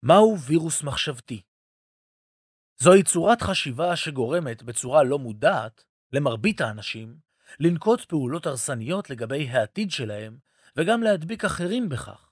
מהו 0.04 0.40
וירוס 0.40 0.84
מחשבתי? 0.84 1.42
זוהי 2.78 3.04
צורת 3.04 3.42
חשיבה 3.42 3.96
שגורמת 3.96 4.64
בצורה 4.64 5.04
לא 5.04 5.20
מודעת, 5.20 5.84
למרבית 6.14 6.62
האנשים, 6.62 7.18
לנקוט 7.60 8.02
פעולות 8.02 8.46
הרסניות 8.46 9.10
לגבי 9.10 9.50
העתיד 9.50 9.92
שלהם, 9.92 10.38
וגם 10.78 11.04
להדביק 11.04 11.46
אחרים 11.46 11.90
בכך. 11.90 12.30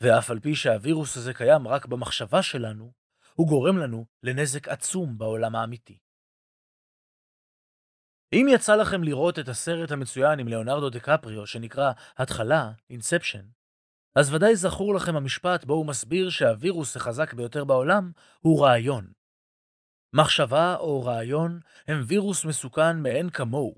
ואף 0.00 0.30
על 0.30 0.40
פי 0.40 0.54
שהווירוס 0.54 1.16
הזה 1.16 1.34
קיים 1.34 1.68
רק 1.68 1.86
במחשבה 1.86 2.42
שלנו, 2.42 2.92
הוא 3.34 3.48
גורם 3.48 3.78
לנו 3.78 4.06
לנזק 4.22 4.68
עצום 4.68 5.18
בעולם 5.18 5.56
האמיתי. 5.56 5.98
אם 8.32 8.46
יצא 8.50 8.76
לכם 8.76 9.02
לראות 9.04 9.38
את 9.38 9.48
הסרט 9.48 9.90
המצוין 9.90 10.38
עם 10.38 10.48
ליאונרדו 10.48 10.90
דקפריו 10.90 11.46
שנקרא 11.46 11.92
התחלה, 12.16 12.70
אינספשן, 12.90 13.42
אז 14.16 14.34
ודאי 14.34 14.56
זכור 14.56 14.94
לכם 14.94 15.16
המשפט 15.16 15.64
בו 15.64 15.74
הוא 15.74 15.86
מסביר 15.86 16.30
שהווירוס 16.30 16.96
החזק 16.96 17.34
ביותר 17.34 17.64
בעולם 17.64 18.12
הוא 18.40 18.64
רעיון. 18.64 19.12
מחשבה 20.12 20.76
או 20.76 21.04
רעיון 21.04 21.60
הם 21.88 22.02
וירוס 22.06 22.44
מסוכן 22.44 23.02
מאין 23.02 23.30
כמוהו. 23.30 23.74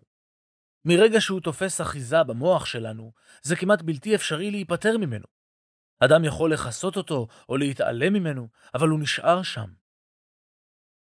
מרגע 0.85 1.21
שהוא 1.21 1.41
תופס 1.41 1.81
אחיזה 1.81 2.23
במוח 2.23 2.67
שלנו, 2.67 3.13
זה 3.43 3.57
כמעט 3.57 3.83
בלתי 3.83 4.15
אפשרי 4.15 4.51
להיפטר 4.51 4.99
ממנו. 4.99 5.27
אדם 6.05 6.25
יכול 6.25 6.53
לכסות 6.53 6.97
אותו 6.97 7.27
או 7.49 7.57
להתעלם 7.57 8.13
ממנו, 8.13 8.49
אבל 8.75 8.89
הוא 8.89 9.01
נשאר 9.01 9.43
שם. 9.43 9.84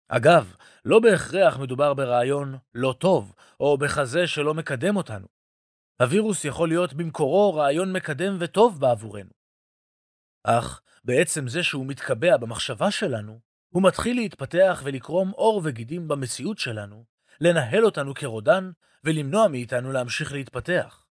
אגב, 0.08 0.54
לא 0.84 1.00
בהכרח 1.00 1.56
מדובר 1.56 1.94
ברעיון 1.94 2.58
לא 2.74 2.94
טוב, 2.98 3.34
או 3.60 3.78
בכזה 3.78 4.26
שלא 4.26 4.54
מקדם 4.54 4.96
אותנו. 4.96 5.26
הווירוס 6.00 6.44
יכול 6.44 6.68
להיות 6.68 6.94
במקורו 6.94 7.54
רעיון 7.54 7.92
מקדם 7.92 8.36
וטוב 8.40 8.80
בעבורנו. 8.80 9.30
אך 10.44 10.82
בעצם 11.04 11.48
זה 11.48 11.62
שהוא 11.62 11.86
מתקבע 11.86 12.36
במחשבה 12.36 12.90
שלנו, 12.90 13.40
הוא 13.68 13.82
מתחיל 13.82 14.16
להתפתח 14.16 14.82
ולקרום 14.84 15.30
עור 15.30 15.60
וגידים 15.64 16.08
במציאות 16.08 16.58
שלנו, 16.58 17.04
לנהל 17.40 17.84
אותנו 17.84 18.14
כרודן 18.14 18.70
ולמנוע 19.04 19.48
מאיתנו 19.48 19.92
להמשיך 19.92 20.32
להתפתח. 20.32 21.06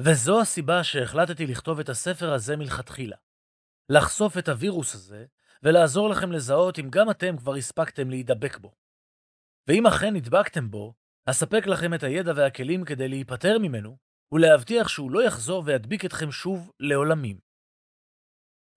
וזו 0.00 0.40
הסיבה 0.40 0.84
שהחלטתי 0.84 1.46
לכתוב 1.46 1.80
את 1.80 1.88
הספר 1.88 2.32
הזה 2.32 2.56
מלכתחילה. 2.56 3.16
לחשוף 3.88 4.38
את 4.38 4.48
הווירוס 4.48 4.94
הזה 4.94 5.24
ולעזור 5.62 6.08
לכם 6.08 6.32
לזהות 6.32 6.78
אם 6.78 6.88
גם 6.90 7.10
אתם 7.10 7.36
כבר 7.36 7.54
הספקתם 7.54 8.10
להידבק 8.10 8.58
בו. 8.58 8.72
ואם 9.68 9.86
אכן 9.86 10.14
נדבקתם 10.14 10.70
בו, 10.70 10.94
אספק 11.26 11.66
לכם 11.66 11.94
את 11.94 12.02
הידע 12.02 12.32
והכלים 12.36 12.84
כדי 12.84 13.08
להיפטר 13.08 13.58
ממנו 13.58 13.96
ולהבטיח 14.32 14.88
שהוא 14.88 15.10
לא 15.10 15.24
יחזור 15.26 15.62
וידביק 15.66 16.04
אתכם 16.04 16.30
שוב 16.30 16.70
לעולמים. 16.80 17.38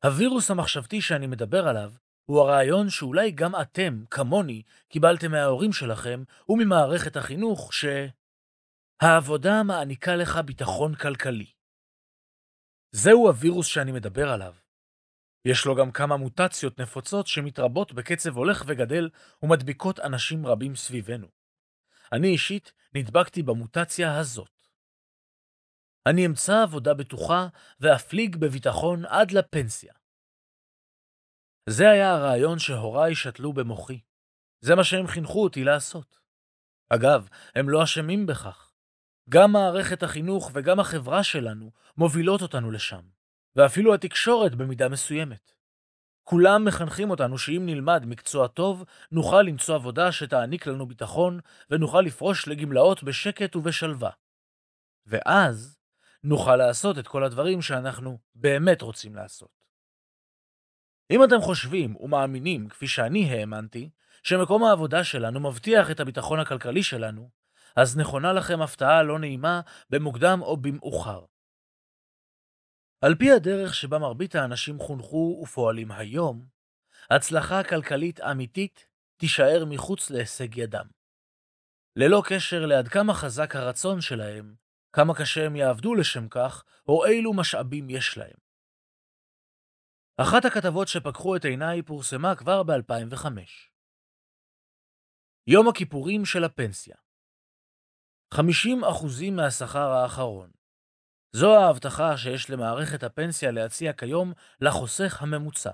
הווירוס 0.03 0.51
המחשבתי 0.51 1.01
שאני 1.01 1.27
מדבר 1.27 1.67
עליו 1.67 1.91
הוא 2.25 2.39
הרעיון 2.39 2.89
שאולי 2.89 3.31
גם 3.31 3.51
אתם, 3.61 4.05
כמוני, 4.11 4.61
קיבלתם 4.89 5.31
מההורים 5.31 5.73
שלכם 5.73 6.23
וממערכת 6.49 7.17
החינוך 7.17 7.73
ש... 7.73 7.85
העבודה 9.01 9.63
מעניקה 9.63 10.15
לך 10.15 10.37
ביטחון 10.45 10.95
כלכלי. 10.95 11.51
זהו 12.91 13.27
הווירוס 13.27 13.67
שאני 13.67 13.91
מדבר 13.91 14.29
עליו. 14.29 14.64
יש 15.45 15.65
לו 15.65 15.75
גם 15.75 15.91
כמה 15.91 16.17
מוטציות 16.17 16.79
נפוצות 16.79 17.27
שמתרבות 17.27 17.93
בקצב 17.93 18.37
הולך 18.37 18.63
וגדל 18.67 19.09
ומדביקות 19.43 19.99
אנשים 19.99 20.45
רבים 20.45 20.75
סביבנו. 20.75 21.27
אני 22.11 22.27
אישית 22.27 22.73
נדבקתי 22.95 23.43
במוטציה 23.43 24.19
הזאת. 24.19 24.55
אני 26.05 26.25
אמצא 26.25 26.61
עבודה 26.63 26.93
בטוחה 26.93 27.47
ואפליג 27.79 28.35
בביטחון 28.35 29.05
עד 29.05 29.31
לפנסיה. 29.31 29.93
זה 31.69 31.89
היה 31.89 32.11
הרעיון 32.11 32.59
שהוריי 32.59 33.15
שתלו 33.15 33.53
במוחי. 33.53 33.99
זה 34.61 34.75
מה 34.75 34.83
שהם 34.83 35.07
חינכו 35.07 35.43
אותי 35.43 35.63
לעשות. 35.63 36.19
אגב, 36.89 37.27
הם 37.55 37.69
לא 37.69 37.83
אשמים 37.83 38.25
בכך. 38.25 38.71
גם 39.29 39.51
מערכת 39.51 40.03
החינוך 40.03 40.51
וגם 40.53 40.79
החברה 40.79 41.23
שלנו 41.23 41.71
מובילות 41.97 42.41
אותנו 42.41 42.71
לשם, 42.71 43.01
ואפילו 43.55 43.93
התקשורת 43.93 44.55
במידה 44.55 44.89
מסוימת. 44.89 45.51
כולם 46.23 46.65
מחנכים 46.65 47.09
אותנו 47.09 47.37
שאם 47.37 47.61
נלמד 47.65 48.05
מקצוע 48.05 48.47
טוב, 48.47 48.83
נוכל 49.11 49.41
למצוא 49.41 49.75
עבודה 49.75 50.11
שתעניק 50.11 50.67
לנו 50.67 50.85
ביטחון, 50.85 51.39
ונוכל 51.69 52.01
לפרוש 52.01 52.47
לגמלאות 52.47 53.03
בשקט 53.03 53.55
ובשלווה. 53.55 54.09
ואז 55.05 55.77
נוכל 56.23 56.55
לעשות 56.55 56.99
את 56.99 57.07
כל 57.07 57.23
הדברים 57.23 57.61
שאנחנו 57.61 58.17
באמת 58.35 58.81
רוצים 58.81 59.15
לעשות. 59.15 59.65
אם 61.11 61.23
אתם 61.23 61.41
חושבים 61.41 61.95
ומאמינים, 61.99 62.69
כפי 62.69 62.87
שאני 62.87 63.31
האמנתי, 63.31 63.89
שמקום 64.23 64.63
העבודה 64.63 65.03
שלנו 65.03 65.39
מבטיח 65.39 65.91
את 65.91 65.99
הביטחון 65.99 66.39
הכלכלי 66.39 66.83
שלנו, 66.83 67.29
אז 67.75 67.97
נכונה 67.97 68.33
לכם 68.33 68.61
הפתעה 68.61 69.03
לא 69.03 69.19
נעימה 69.19 69.61
במוקדם 69.89 70.39
או 70.41 70.57
במאוחר. 70.57 71.25
על 73.05 73.15
פי 73.15 73.31
הדרך 73.31 73.73
שבה 73.73 73.99
מרבית 73.99 74.35
האנשים 74.35 74.79
חונכו 74.79 75.39
ופועלים 75.43 75.91
היום, 75.91 76.47
הצלחה 77.09 77.63
כלכלית 77.63 78.19
אמיתית 78.19 78.87
תישאר 79.17 79.65
מחוץ 79.69 80.09
להישג 80.09 80.57
ידם. 80.57 80.85
ללא 81.95 82.21
קשר 82.25 82.65
לעד 82.65 82.87
כמה 82.87 83.13
חזק 83.13 83.55
הרצון 83.55 84.01
שלהם, 84.01 84.55
כמה 84.93 85.13
קשה 85.15 85.45
הם 85.45 85.55
יעבדו 85.55 85.95
לשם 85.95 86.27
כך, 86.29 86.63
או 86.87 87.05
אילו 87.05 87.33
משאבים 87.33 87.89
יש 87.89 88.17
להם. 88.17 88.37
אחת 90.17 90.45
הכתבות 90.45 90.87
שפקחו 90.87 91.35
את 91.35 91.45
עיניי 91.45 91.81
פורסמה 91.81 92.35
כבר 92.35 92.63
ב-2005. 92.63 93.27
יום 95.47 95.67
הכיפורים 95.67 96.25
של 96.25 96.43
הפנסיה 96.43 96.95
50% 98.33 98.37
מהשכר 99.31 99.89
האחרון. 99.89 100.54
זו 101.39 101.55
ההבטחה 101.55 102.17
שיש 102.17 102.49
למערכת 102.49 103.03
הפנסיה 103.03 103.51
להציע 103.51 103.93
כיום 103.93 104.33
לחוסך 104.61 105.21
הממוצע. 105.21 105.71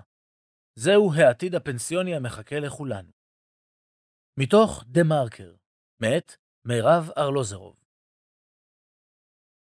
זהו 0.76 1.14
העתיד 1.14 1.56
הפנסיוני 1.56 2.16
המחכה 2.16 2.60
לכולנו. 2.60 3.12
מתוך 4.40 4.84
דה 4.88 5.04
מרקר, 5.04 5.54
מאת 6.00 6.36
מירב 6.66 7.10
ארלוזרוב. 7.18 7.76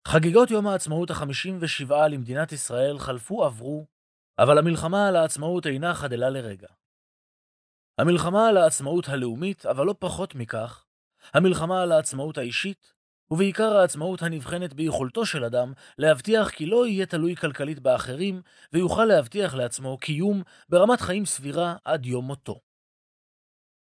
חגיגות 0.08 0.52
יום 0.52 0.68
העצמאות 0.68 1.12
ה-57 1.12 1.94
למדינת 2.12 2.52
ישראל 2.52 3.00
חלפו 3.00 3.44
עברו, 3.44 3.86
אבל 4.40 4.58
המלחמה 4.58 5.08
על 5.08 5.16
העצמאות 5.16 5.66
אינה 5.66 5.94
חדלה 5.94 6.30
לרגע. 6.30 6.70
המלחמה 8.00 8.50
על 8.50 8.58
העצמאות 8.58 9.08
הלאומית, 9.08 9.66
אבל 9.66 9.86
לא 9.86 9.96
פחות 10.00 10.36
מכך, 10.36 10.86
המלחמה 11.34 11.82
על 11.82 11.92
העצמאות 11.92 12.38
האישית, 12.38 12.93
ובעיקר 13.32 13.78
העצמאות 13.78 14.22
הנבחנת 14.22 14.74
ביכולתו 14.74 15.26
של 15.26 15.44
אדם 15.44 15.74
להבטיח 15.98 16.50
כי 16.50 16.66
לא 16.66 16.88
יהיה 16.88 17.06
תלוי 17.06 17.36
כלכלית 17.36 17.80
באחרים, 17.80 18.42
ויוכל 18.74 19.06
להבטיח 19.06 19.54
לעצמו 19.54 19.98
קיום 19.98 20.42
ברמת 20.70 21.02
חיים 21.02 21.26
סבירה 21.26 21.76
עד 21.86 22.06
יום 22.06 22.26
מותו. 22.26 22.60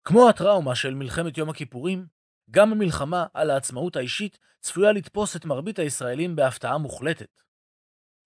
כמו 0.05 0.29
הטראומה 0.29 0.74
של 0.74 0.94
מלחמת 0.94 1.38
יום 1.38 1.50
הכיפורים, 1.50 2.07
גם 2.50 2.72
המלחמה 2.72 3.26
על 3.35 3.50
העצמאות 3.50 3.96
האישית 3.96 4.38
צפויה 4.61 4.92
לתפוס 4.92 5.37
את 5.37 5.44
מרבית 5.44 5.79
הישראלים 5.79 6.37
בהפתעה 6.37 6.79
מוחלטת. 6.79 7.40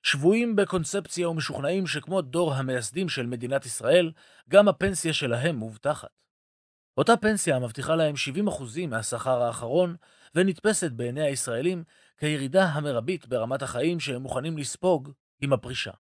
שבויים 0.03 0.57
בקונספציה 0.57 1.29
ומשוכנעים 1.29 1.87
שכמו 1.87 2.23
דור 2.23 2.55
המייסדים 2.55 3.09
של 3.09 3.27
מדינת 3.27 3.67
ישראל, 3.67 4.13
גם 4.49 4.69
הפנסיה 4.69 5.13
שלהם 5.13 5.57
מובטחת. 5.57 6.09
אותה 6.99 7.17
פנסיה 7.17 7.59
מבטיחה 7.59 7.97
להם 7.97 8.15
70% 8.49 8.87
מהשכר 8.89 9.43
האחרון, 9.43 9.97
ונתפסת 10.35 10.91
בעיני 10.91 11.23
הישראלים 11.23 11.85
כירידה 12.19 12.65
המרבית 12.65 13.27
ברמת 13.27 13.63
החיים 13.63 14.01
שהם 14.01 14.23
מוכנים 14.23 14.59
לספוג 14.59 15.13
עם 15.41 15.53
הפרישה. 15.53 15.93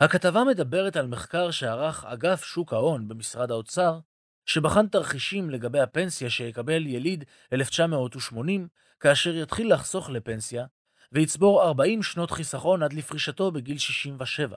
הכתבה 0.00 0.44
מדברת 0.44 0.96
על 0.96 1.06
מחקר 1.06 1.50
שערך 1.50 2.04
אגף 2.04 2.44
שוק 2.44 2.72
ההון 2.72 3.08
במשרד 3.08 3.50
האוצר, 3.50 3.98
שבחן 4.46 4.86
תרחישים 4.86 5.50
לגבי 5.50 5.80
הפנסיה 5.80 6.30
שיקבל 6.30 6.86
יליד 6.86 7.24
1980 7.52 8.68
כאשר 9.00 9.36
יתחיל 9.36 9.74
לחסוך 9.74 10.10
לפנסיה, 10.10 10.66
ויצבור 11.12 11.62
40 11.62 12.02
שנות 12.02 12.30
חיסכון 12.30 12.82
עד 12.82 12.92
לפרישתו 12.92 13.50
בגיל 13.50 13.78
67. 13.78 14.56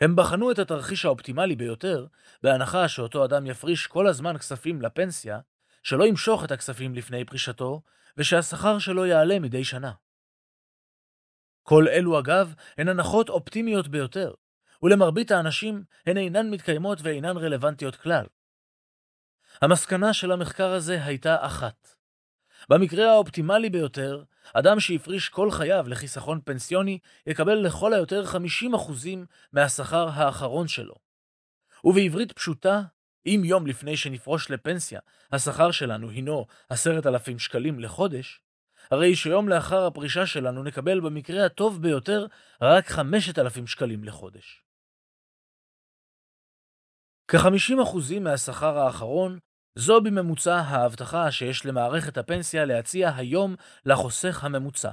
הם 0.00 0.16
בחנו 0.16 0.50
את 0.50 0.58
התרחיש 0.58 1.04
האופטימלי 1.04 1.56
ביותר, 1.56 2.06
בהנחה 2.42 2.88
שאותו 2.88 3.24
אדם 3.24 3.46
יפריש 3.46 3.86
כל 3.86 4.06
הזמן 4.06 4.38
כספים 4.38 4.82
לפנסיה, 4.82 5.40
שלא 5.82 6.06
ימשוך 6.06 6.44
את 6.44 6.50
הכספים 6.50 6.94
לפני 6.94 7.24
פרישתו, 7.24 7.82
ושהשכר 8.16 8.78
שלו 8.78 9.06
יעלה 9.06 9.38
מדי 9.38 9.64
שנה. 9.64 9.92
כל 11.62 11.88
אלו, 11.88 12.18
אגב, 12.18 12.54
הן 12.78 12.88
הנחות 12.88 13.28
אופטימיות 13.28 13.88
ביותר, 13.88 14.34
ולמרבית 14.82 15.30
האנשים 15.30 15.84
הן 16.06 16.16
אינן 16.16 16.50
מתקיימות 16.50 16.98
ואינן 17.02 17.36
רלוונטיות 17.36 17.96
כלל. 17.96 18.26
המסקנה 19.62 20.12
של 20.12 20.32
המחקר 20.32 20.72
הזה 20.72 21.04
הייתה 21.04 21.46
אחת. 21.46 21.88
במקרה 22.68 23.10
האופטימלי 23.10 23.70
ביותר, 23.70 24.24
אדם 24.54 24.80
שהפריש 24.80 25.28
כל 25.28 25.50
חייו 25.50 25.88
לחיסכון 25.88 26.40
פנסיוני 26.44 26.98
יקבל 27.26 27.54
לכל 27.54 27.94
היותר 27.94 28.24
50% 28.24 28.36
מהשכר 29.52 30.08
האחרון 30.08 30.68
שלו. 30.68 30.94
ובעברית 31.84 32.32
פשוטה, 32.32 32.82
אם 33.34 33.42
יום 33.44 33.66
לפני 33.66 33.96
שנפרוש 33.96 34.50
לפנסיה 34.50 35.00
השכר 35.32 35.70
שלנו 35.70 36.10
הינו 36.10 36.46
10,000 36.68 37.38
שקלים 37.38 37.80
לחודש, 37.80 38.40
הרי 38.90 39.16
שיום 39.16 39.48
לאחר 39.48 39.86
הפרישה 39.86 40.26
שלנו 40.26 40.62
נקבל 40.62 41.00
במקרה 41.00 41.46
הטוב 41.46 41.82
ביותר 41.82 42.26
רק 42.62 42.86
5,000 42.86 43.66
שקלים 43.66 44.04
לחודש. 44.04 44.62
כ-50% 47.28 48.20
מהשכר 48.20 48.78
האחרון 48.78 49.38
זו 49.74 50.00
בממוצע 50.00 50.56
ההבטחה 50.56 51.30
שיש 51.30 51.66
למערכת 51.66 52.18
הפנסיה 52.18 52.64
להציע 52.64 53.10
היום 53.16 53.54
לחוסך 53.84 54.44
הממוצע. 54.44 54.92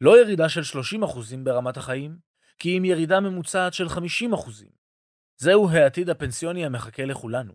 לא 0.00 0.20
ירידה 0.20 0.48
של 0.48 0.60
30% 1.02 1.18
ברמת 1.44 1.76
החיים, 1.76 2.18
כי 2.58 2.78
אם 2.78 2.84
ירידה 2.84 3.20
ממוצעת 3.20 3.74
של 3.74 3.86
50%. 3.86 4.81
זהו 5.42 5.70
העתיד 5.70 6.10
הפנסיוני 6.10 6.66
המחכה 6.66 7.04
לכולנו. 7.04 7.52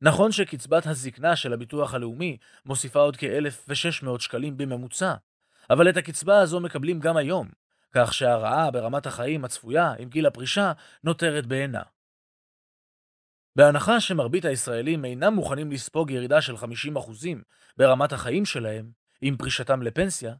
נכון 0.00 0.32
שקצבת 0.32 0.86
הזקנה 0.86 1.36
של 1.36 1.52
הביטוח 1.52 1.94
הלאומי 1.94 2.36
מוסיפה 2.66 3.00
עוד 3.00 3.16
כ-1,600 3.16 4.18
שקלים 4.18 4.56
בממוצע, 4.56 5.14
אבל 5.70 5.88
את 5.88 5.96
הקצבה 5.96 6.40
הזו 6.40 6.60
מקבלים 6.60 7.00
גם 7.00 7.16
היום, 7.16 7.48
כך 7.92 8.14
שהרעה 8.14 8.70
ברמת 8.70 9.06
החיים 9.06 9.44
הצפויה 9.44 9.94
עם 9.98 10.08
גיל 10.08 10.26
הפרישה 10.26 10.72
נותרת 11.04 11.46
בעינה. 11.46 11.82
בהנחה 13.56 14.00
שמרבית 14.00 14.44
הישראלים 14.44 15.04
אינם 15.04 15.34
מוכנים 15.34 15.72
לספוג 15.72 16.10
ירידה 16.10 16.40
של 16.40 16.54
50% 16.54 16.58
ברמת 17.76 18.12
החיים 18.12 18.44
שלהם 18.44 18.90
עם 19.20 19.36
פרישתם 19.36 19.82
לפנסיה, 19.82 20.34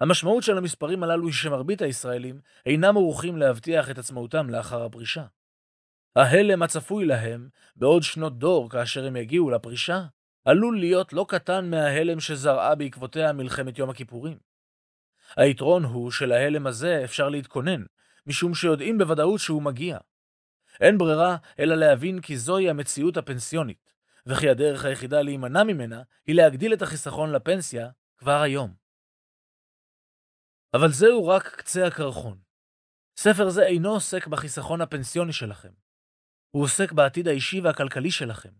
המשמעות 0.00 0.42
של 0.42 0.58
המספרים 0.58 1.02
הללו 1.02 1.26
היא 1.26 1.34
שמרבית 1.34 1.82
הישראלים 1.82 2.40
אינם 2.66 2.96
ערוכים 2.96 3.36
להבטיח 3.36 3.90
את 3.90 3.98
עצמאותם 3.98 4.50
לאחר 4.50 4.84
הפרישה. 4.84 5.24
ההלם 6.18 6.62
הצפוי 6.62 7.04
להם 7.04 7.48
בעוד 7.76 8.02
שנות 8.02 8.38
דור 8.38 8.70
כאשר 8.70 9.06
הם 9.06 9.16
יגיעו 9.16 9.50
לפרישה, 9.50 10.02
עלול 10.44 10.78
להיות 10.78 11.12
לא 11.12 11.26
קטן 11.28 11.70
מההלם 11.70 12.20
שזרעה 12.20 12.74
בעקבותיה 12.74 13.32
מלחמת 13.32 13.78
יום 13.78 13.90
הכיפורים. 13.90 14.38
היתרון 15.36 15.84
הוא 15.84 16.10
שלהלם 16.10 16.66
הזה 16.66 17.00
אפשר 17.04 17.28
להתכונן, 17.28 17.84
משום 18.26 18.54
שיודעים 18.54 18.98
בוודאות 18.98 19.40
שהוא 19.40 19.62
מגיע, 19.62 19.98
אין 20.80 20.98
ברירה 20.98 21.36
אלא 21.58 21.74
להבין 21.74 22.20
כי 22.20 22.36
זוהי 22.36 22.70
המציאות 22.70 23.16
הפנסיונית, 23.16 23.92
וכי 24.26 24.48
הדרך 24.48 24.84
היחידה 24.84 25.22
להימנע 25.22 25.64
ממנה 25.64 26.02
היא 26.26 26.34
להגדיל 26.34 26.72
את 26.72 26.82
החיסכון 26.82 27.32
לפנסיה 27.32 27.88
כבר 28.18 28.40
היום. 28.42 28.74
אבל 30.74 30.88
זהו 30.88 31.26
רק 31.26 31.54
קצה 31.56 31.86
הקרחון. 31.86 32.38
ספר 33.16 33.50
זה 33.50 33.66
אינו 33.66 33.90
עוסק 33.90 34.26
בחיסכון 34.26 34.80
הפנסיוני 34.80 35.32
שלכם. 35.32 35.87
הוא 36.50 36.64
עוסק 36.64 36.92
בעתיד 36.92 37.28
האישי 37.28 37.60
והכלכלי 37.60 38.10
שלכם. 38.10 38.52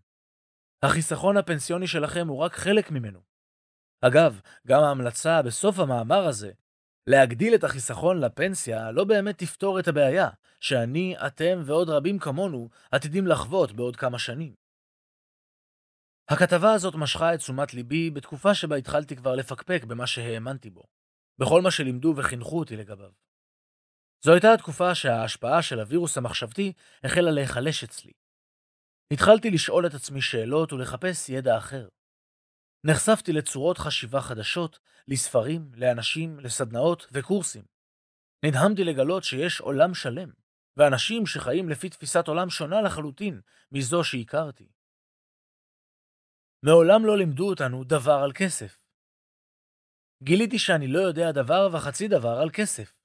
החיסכון 0.83 1.37
הפנסיוני 1.37 1.87
שלכם 1.87 2.27
הוא 2.27 2.37
רק 2.37 2.53
חלק 2.53 2.91
ממנו. 2.91 3.19
אגב, 4.01 4.41
גם 4.67 4.83
ההמלצה 4.83 5.41
בסוף 5.41 5.79
המאמר 5.79 6.25
הזה 6.27 6.51
להגדיל 7.07 7.55
את 7.55 7.63
החיסכון 7.63 8.19
לפנסיה 8.19 8.91
לא 8.91 9.03
באמת 9.03 9.37
תפתור 9.37 9.79
את 9.79 9.87
הבעיה, 9.87 10.29
שאני, 10.59 11.15
אתם 11.27 11.61
ועוד 11.65 11.89
רבים 11.89 12.19
כמונו 12.19 12.69
עתידים 12.91 13.27
לחוות 13.27 13.71
בעוד 13.71 13.95
כמה 13.95 14.19
שנים. 14.19 14.53
הכתבה 16.29 16.73
הזאת 16.73 16.95
משכה 16.95 17.33
את 17.33 17.39
תשומת 17.39 17.73
ליבי 17.73 18.09
בתקופה 18.09 18.55
שבה 18.55 18.75
התחלתי 18.75 19.15
כבר 19.15 19.35
לפקפק 19.35 19.83
במה 19.83 20.07
שהאמנתי 20.07 20.69
בו, 20.69 20.83
בכל 21.39 21.61
מה 21.61 21.71
שלימדו 21.71 22.13
וחינכו 22.17 22.59
אותי 22.59 22.75
לגביו. 22.77 23.11
זו 24.21 24.31
הייתה 24.33 24.53
התקופה 24.53 24.95
שההשפעה 24.95 25.61
של 25.61 25.79
הווירוס 25.79 26.17
המחשבתי 26.17 26.73
החלה 27.03 27.31
להיחלש 27.31 27.83
אצלי. 27.83 28.11
התחלתי 29.13 29.49
לשאול 29.49 29.87
את 29.87 29.93
עצמי 29.93 30.21
שאלות 30.21 30.73
ולחפש 30.73 31.29
ידע 31.29 31.57
אחר. 31.57 31.87
נחשפתי 32.83 33.33
לצורות 33.33 33.77
חשיבה 33.77 34.21
חדשות, 34.21 34.79
לספרים, 35.07 35.71
לאנשים, 35.75 36.39
לסדנאות 36.39 37.07
וקורסים. 37.11 37.63
נדהמתי 38.45 38.83
לגלות 38.83 39.23
שיש 39.23 39.61
עולם 39.61 39.93
שלם, 39.93 40.29
ואנשים 40.77 41.25
שחיים 41.25 41.69
לפי 41.69 41.89
תפיסת 41.89 42.27
עולם 42.27 42.49
שונה 42.49 42.81
לחלוטין 42.81 43.41
מזו 43.71 44.03
שהכרתי. 44.03 44.69
מעולם 46.65 47.05
לא 47.05 47.17
לימדו 47.17 47.49
אותנו 47.49 47.83
דבר 47.83 48.19
על 48.23 48.31
כסף. 48.35 48.79
גיליתי 50.23 50.59
שאני 50.59 50.87
לא 50.87 50.99
יודע 50.99 51.31
דבר 51.31 51.69
וחצי 51.73 52.07
דבר 52.07 52.39
על 52.41 52.49
כסף. 52.53 52.98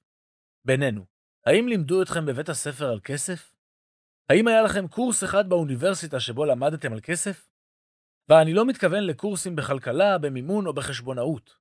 בינינו, 0.65 1.05
האם 1.45 1.67
לימדו 1.67 2.01
אתכם 2.01 2.25
בבית 2.25 2.49
הספר 2.49 2.89
על 2.89 2.99
כסף? 3.03 3.55
האם 4.29 4.47
היה 4.47 4.61
לכם 4.61 4.87
קורס 4.87 5.23
אחד 5.23 5.49
באוניברסיטה 5.49 6.19
שבו 6.19 6.45
למדתם 6.45 6.93
על 6.93 6.99
כסף? 7.03 7.49
ואני 8.29 8.53
לא 8.53 8.65
מתכוון 8.65 9.03
לקורסים 9.03 9.55
בכלכלה, 9.55 10.17
במימון 10.17 10.67
או 10.67 10.73
בחשבונאות. 10.73 11.57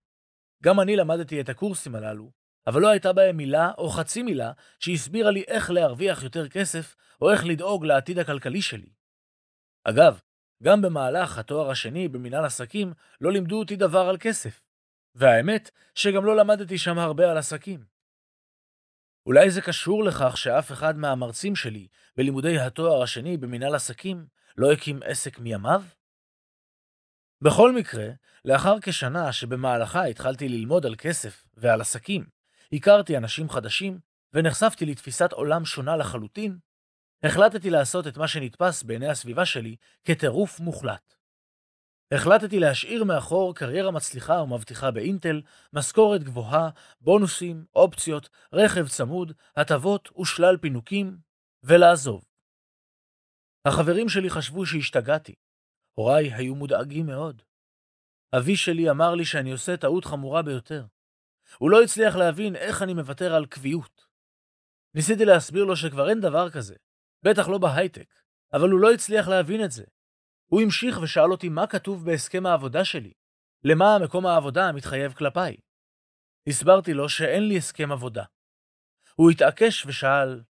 גם 0.63 0.81
אני 0.81 0.97
למדתי 0.97 1.41
את 1.41 1.49
הקורסים 1.49 1.95
הללו, 1.95 2.31
אבל 2.67 2.81
לא 2.81 2.89
הייתה 2.89 3.13
בהם 3.13 3.37
מילה 3.37 3.73
או 3.79 3.89
חצי 3.89 4.23
מילה 4.23 4.53
שהסבירה 4.79 5.31
לי 5.31 5.45
איך 5.47 5.71
להרוויח 5.71 6.23
יותר 6.23 6.49
כסף 6.49 6.97
או 7.21 7.31
איך 7.31 7.45
לדאוג 7.45 7.85
לעתיד 7.85 8.19
הכלכלי 8.19 8.63
שלי. 8.63 8.93
אגב, 9.85 10.21
גם 10.63 10.83
במהלך 10.83 11.39
התואר 11.39 11.71
השני 11.71 12.09
במנהל 12.09 12.45
עסקים 12.45 12.93
לא 13.21 13.33
לימדו 13.33 13.59
אותי 13.59 13.77
דבר 13.77 14.09
על 14.09 14.17
כסף. 14.21 14.61
והאמת, 15.15 15.71
שגם 15.95 16.25
לא 16.25 16.37
למדתי 16.37 16.79
שם 16.79 16.99
הרבה 16.99 17.31
על 17.31 17.39
עסקים. 17.39 17.94
אולי 19.27 19.51
זה 19.51 19.61
קשור 19.61 20.05
לכך 20.05 20.37
שאף 20.37 20.73
אחד 20.73 20.99
מהמרצים 20.99 21.57
שלי 21.57 21.87
בלימודי 22.17 22.59
התואר 22.59 23.03
השני 23.03 23.37
במנהל 23.37 23.75
עסקים 23.75 24.27
לא 24.57 24.73
הקים 24.73 25.01
עסק 25.05 25.39
מימיו? 25.39 25.83
בכל 27.41 27.73
מקרה, 27.73 28.09
לאחר 28.45 28.77
כשנה 28.83 29.33
שבמהלכה 29.33 30.05
התחלתי 30.05 30.49
ללמוד 30.49 30.87
על 30.87 30.95
כסף 30.99 31.47
ועל 31.55 31.81
עסקים, 31.81 32.27
הכרתי 32.73 33.17
אנשים 33.17 33.51
חדשים 33.51 33.99
ונחשפתי 34.33 34.87
לתפיסת 34.87 35.33
עולם 35.33 35.65
שונה 35.65 35.97
לחלוטין, 35.97 36.59
החלטתי 37.23 37.71
לעשות 37.71 38.07
את 38.07 38.17
מה 38.17 38.29
שנתפס 38.29 38.83
בעיני 38.83 39.09
הסביבה 39.09 39.47
שלי 39.47 39.77
כטירוף 40.05 40.61
מוחלט. 40.61 41.15
החלטתי 42.15 42.61
להשאיר 42.61 43.05
מאחור 43.05 43.55
קריירה 43.55 43.91
מצליחה 43.91 44.33
ומבטיחה 44.33 44.91
באינטל, 44.91 45.43
משכורת 45.73 46.23
גבוהה, 46.23 46.71
בונוסים, 47.01 47.65
אופציות, 47.75 48.29
רכב 48.53 48.89
צמוד, 48.89 49.33
הטבות 49.57 50.19
ושלל 50.19 50.57
פינוקים, 50.57 51.19
ולעזוב. 51.63 52.25
החברים 53.65 54.09
שלי 54.09 54.31
חשבו 54.31 54.67
שהשתגעתי. 54.67 55.35
הוריי 55.95 56.35
היו 56.35 56.55
מודאגים 56.55 57.07
מאוד. 57.07 57.43
אבי 58.37 58.57
שלי 58.57 58.91
אמר 58.91 59.15
לי 59.15 59.25
שאני 59.25 59.53
עושה 59.53 59.77
טעות 59.77 60.05
חמורה 60.05 60.43
ביותר. 60.43 60.85
הוא 61.59 61.71
לא 61.71 61.83
הצליח 61.83 62.17
להבין 62.17 62.57
איך 62.57 62.83
אני 62.83 62.95
מוותר 62.95 63.35
על 63.35 63.47
קביעות. 63.47 64.07
ניסיתי 64.95 65.25
להסביר 65.25 65.65
לו 65.65 65.77
שכבר 65.77 66.11
אין 66.11 66.21
דבר 66.21 66.51
כזה, 66.51 66.75
בטח 67.23 67.49
לא 67.49 67.59
בהייטק, 67.59 68.15
אבל 68.53 68.71
הוא 68.71 68.81
לא 68.81 68.93
הצליח 68.93 69.29
להבין 69.29 69.65
את 69.65 69.71
זה. 69.71 69.85
הוא 70.47 70.63
המשיך 70.63 70.99
ושאל 71.03 71.33
אותי 71.33 71.49
מה 71.49 71.67
כתוב 71.67 72.05
בהסכם 72.05 72.47
העבודה 72.47 72.85
שלי, 72.85 73.13
למה 73.65 73.99
מקום 74.05 74.27
העבודה 74.27 74.73
מתחייב 74.73 75.13
כלפיי. 75.13 75.57
הסברתי 76.49 76.95
לו 76.95 77.09
שאין 77.09 77.49
לי 77.49 77.57
הסכם 77.57 77.93
עבודה. 77.93 78.25
הוא 79.15 79.31
התעקש 79.31 79.87
ושאל, 79.87 80.43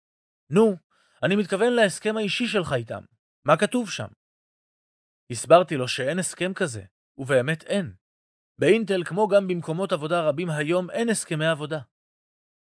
נו, 0.50 0.76
אני 1.24 1.36
מתכוון 1.36 1.74
להסכם 1.74 2.18
האישי 2.18 2.48
שלך 2.48 2.74
איתם, 2.74 3.02
מה 3.46 3.58
כתוב 3.58 3.90
שם? 3.90 4.08
הסברתי 5.32 5.78
לו 5.78 5.88
שאין 5.88 6.20
הסכם 6.20 6.54
כזה, 6.54 6.84
ובאמת 7.18 7.64
אין. 7.64 7.94
באינטל, 8.60 9.04
כמו 9.04 9.28
גם 9.28 9.48
במקומות 9.48 9.92
עבודה 9.92 10.22
רבים 10.22 10.50
היום, 10.50 10.90
אין 10.90 11.10
הסכמי 11.10 11.46
עבודה. 11.46 11.80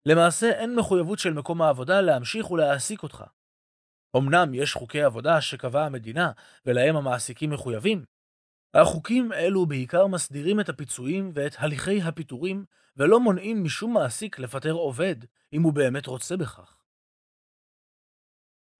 למעשה, 0.06 0.50
אין 0.52 0.76
מחויבות 0.76 1.20
של 1.20 1.34
מקום 1.34 1.62
העבודה 1.62 2.02
להמשיך 2.02 2.52
ולהעסיק 2.52 3.04
אותך. 3.04 3.24
אמנם 4.18 4.54
יש 4.54 4.74
חוקי 4.74 5.02
עבודה 5.02 5.42
שקבעה 5.42 5.86
המדינה 5.86 6.32
ולהם 6.66 6.96
המעסיקים 6.96 7.50
מחויבים, 7.50 8.06
החוקים 8.74 9.34
אלו 9.34 9.66
בעיקר 9.66 10.08
מסדירים 10.08 10.60
את 10.60 10.70
הפיצויים 10.70 11.32
ואת 11.34 11.56
הליכי 11.58 12.02
הפיטורים 12.02 12.66
ולא 12.98 13.20
מונעים 13.20 13.64
משום 13.64 13.94
מעסיק 13.94 14.40
לפטר 14.40 14.72
עובד 14.72 15.16
אם 15.54 15.62
הוא 15.62 15.74
באמת 15.74 16.08
רוצה 16.08 16.38
בכך. 16.38 16.78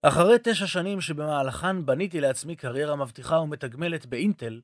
אחרי 0.02 0.36
תשע 0.44 0.68
שנים 0.68 1.02
שבמהלכן 1.02 1.86
בניתי 1.86 2.22
לעצמי 2.22 2.56
קריירה 2.56 2.96
מבטיחה 2.96 3.36
ומתגמלת 3.36 4.06
באינטל, 4.06 4.62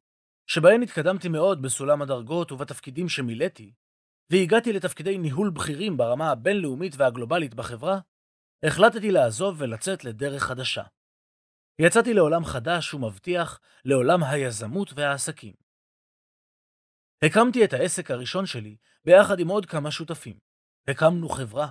שבהן 0.48 0.84
התקדמתי 0.84 1.30
מאוד 1.30 1.62
בסולם 1.62 2.02
הדרגות 2.02 2.52
ובתפקידים 2.52 3.10
שמילאתי, 3.10 3.74
והגעתי 4.32 4.74
לתפקידי 4.74 5.18
ניהול 5.18 5.50
בכירים 5.50 5.98
ברמה 5.98 6.32
הבינלאומית 6.32 6.94
והגלובלית 6.98 7.56
בחברה, 7.56 8.00
החלטתי 8.64 9.12
לעזוב 9.12 9.62
ולצאת 9.62 10.04
לדרך 10.04 10.44
חדשה. 10.44 10.84
יצאתי 11.80 12.14
לעולם 12.14 12.46
חדש 12.46 12.94
ומבטיח, 12.94 13.60
לעולם 13.86 14.24
היזמות 14.24 14.94
והעסקים. 14.96 15.54
הקמתי 17.22 17.66
את 17.66 17.74
העסק 17.74 18.12
הראשון 18.12 18.46
שלי 18.46 18.76
ביחד 19.06 19.40
עם 19.40 19.48
עוד 19.48 19.66
כמה 19.66 19.92
שותפים. 19.92 20.40
הקמנו 20.88 21.30
חברה. 21.30 21.70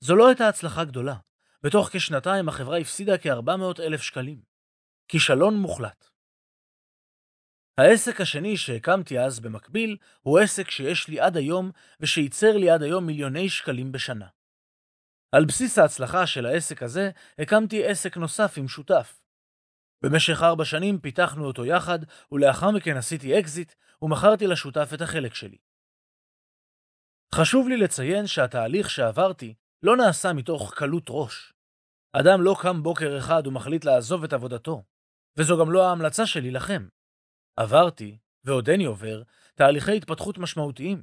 זו 0.00 0.16
לא 0.16 0.28
הייתה 0.28 0.48
הצלחה 0.48 0.84
גדולה. 0.84 1.16
בתוך 1.62 1.88
כשנתיים 1.92 2.48
החברה 2.48 2.78
הפסידה 2.78 3.18
כ-400 3.18 3.82
אלף 3.82 4.02
שקלים. 4.02 4.42
כישלון 5.08 5.54
מוחלט. 5.54 6.08
העסק 7.78 8.20
השני 8.20 8.56
שהקמתי 8.56 9.18
אז 9.18 9.40
במקביל 9.40 9.96
הוא 10.20 10.38
עסק 10.38 10.70
שיש 10.70 11.08
לי 11.08 11.20
עד 11.20 11.36
היום 11.36 11.70
ושייצר 12.00 12.56
לי 12.56 12.70
עד 12.70 12.82
היום 12.82 13.06
מיליוני 13.06 13.48
שקלים 13.48 13.92
בשנה. 13.92 14.26
על 15.32 15.44
בסיס 15.44 15.78
ההצלחה 15.78 16.26
של 16.26 16.46
העסק 16.46 16.82
הזה, 16.82 17.10
הקמתי 17.38 17.86
עסק 17.86 18.16
נוסף 18.16 18.54
עם 18.56 18.68
שותף. 18.68 19.22
במשך 20.04 20.42
ארבע 20.42 20.64
שנים 20.64 20.98
פיתחנו 21.00 21.46
אותו 21.46 21.64
יחד, 21.66 21.98
ולאחר 22.32 22.70
מכן 22.70 22.96
עשיתי 22.96 23.38
אקזיט, 23.38 23.74
ומכרתי 24.02 24.46
לשותף 24.46 24.90
את 24.94 25.00
החלק 25.00 25.34
שלי. 25.34 25.58
חשוב 27.34 27.68
לי 27.68 27.76
לציין 27.76 28.26
שהתהליך 28.26 28.90
שעברתי 28.90 29.54
לא 29.82 29.96
נעשה 29.96 30.32
מתוך 30.32 30.74
קלות 30.74 31.06
ראש. 31.08 31.52
אדם 32.12 32.42
לא 32.42 32.56
קם 32.62 32.82
בוקר 32.82 33.18
אחד 33.18 33.46
ומחליט 33.46 33.84
לעזוב 33.84 34.24
את 34.24 34.32
עבודתו, 34.32 34.82
וזו 35.36 35.58
גם 35.60 35.72
לא 35.72 35.88
ההמלצה 35.88 36.26
שלי 36.26 36.50
לכם. 36.50 36.88
עברתי, 37.56 38.18
ועודני 38.44 38.84
עובר, 38.84 39.22
תהליכי 39.54 39.96
התפתחות 39.96 40.38
משמעותיים. 40.38 41.02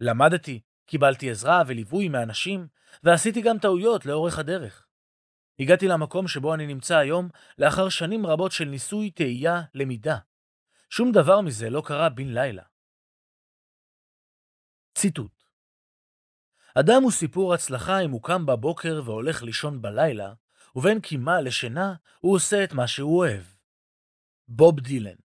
למדתי, 0.00 0.60
קיבלתי 0.88 1.30
עזרה 1.30 1.62
וליווי 1.66 2.08
מאנשים, 2.08 2.66
ועשיתי 3.02 3.42
גם 3.42 3.58
טעויות 3.58 4.06
לאורך 4.06 4.38
הדרך. 4.38 4.86
הגעתי 5.60 5.88
למקום 5.88 6.28
שבו 6.28 6.54
אני 6.54 6.66
נמצא 6.66 6.96
היום 6.96 7.28
לאחר 7.58 7.88
שנים 7.88 8.26
רבות 8.26 8.52
של 8.52 8.64
ניסוי, 8.64 9.10
תהייה, 9.10 9.62
למידה. 9.74 10.18
שום 10.90 11.12
דבר 11.12 11.40
מזה 11.40 11.70
לא 11.70 11.82
קרה 11.84 12.08
בן 12.08 12.28
לילה. 12.28 12.62
ציטוט 14.94 15.42
אדם 16.74 17.02
הוא 17.02 17.10
סיפור 17.10 17.54
הצלחה 17.54 18.00
אם 18.00 18.10
הוא 18.10 18.22
קם 18.22 18.46
בבוקר 18.46 19.02
והולך 19.04 19.42
לישון 19.42 19.82
בלילה, 19.82 20.32
ובין 20.76 21.00
קימה 21.00 21.40
לשינה 21.40 21.94
הוא 22.20 22.34
עושה 22.36 22.64
את 22.64 22.72
מה 22.72 22.86
שהוא 22.86 23.18
אוהב. 23.18 23.42
בוב 24.48 24.80
דילן 24.80 25.27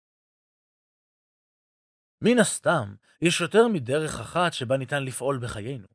מן 2.21 2.39
הסתם, 2.39 2.95
יש 3.21 3.41
יותר 3.41 3.67
מדרך 3.67 4.19
אחת 4.19 4.53
שבה 4.53 4.77
ניתן 4.77 5.03
לפעול 5.03 5.39
בחיינו. 5.43 5.87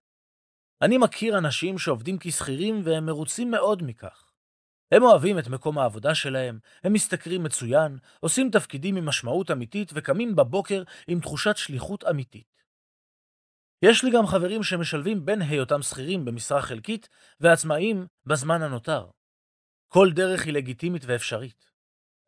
אני 0.83 0.99
מכיר 0.99 1.39
אנשים 1.39 1.79
שעובדים 1.79 2.17
כשכירים 2.21 2.81
והם 2.85 3.07
מרוצים 3.07 3.51
מאוד 3.51 3.83
מכך. 3.83 4.33
הם 4.93 5.03
אוהבים 5.03 5.39
את 5.39 5.49
מקום 5.49 5.79
העבודה 5.79 6.15
שלהם, 6.15 6.59
הם 6.85 6.95
משתכרים 6.95 7.43
מצוין, 7.43 7.99
עושים 8.21 8.51
תפקידים 8.51 8.97
עם 8.97 9.07
משמעות 9.07 9.51
אמיתית 9.51 9.91
וקמים 9.95 10.37
בבוקר 10.37 10.83
עם 11.07 11.21
תחושת 11.21 11.57
שליחות 11.57 12.05
אמיתית. 12.05 12.65
יש 13.83 14.05
לי 14.05 14.11
גם 14.11 14.27
חברים 14.27 14.63
שמשלבים 14.63 15.25
בין 15.25 15.43
היותם 15.43 15.83
שכירים 15.83 16.25
במשרה 16.25 16.63
חלקית 16.63 17.09
ועצמאים 17.41 18.07
בזמן 18.27 18.63
הנותר. 18.63 19.07
כל 19.89 20.09
דרך 20.13 20.45
היא 20.45 20.55
לגיטימית 20.55 21.03
ואפשרית. 21.07 21.70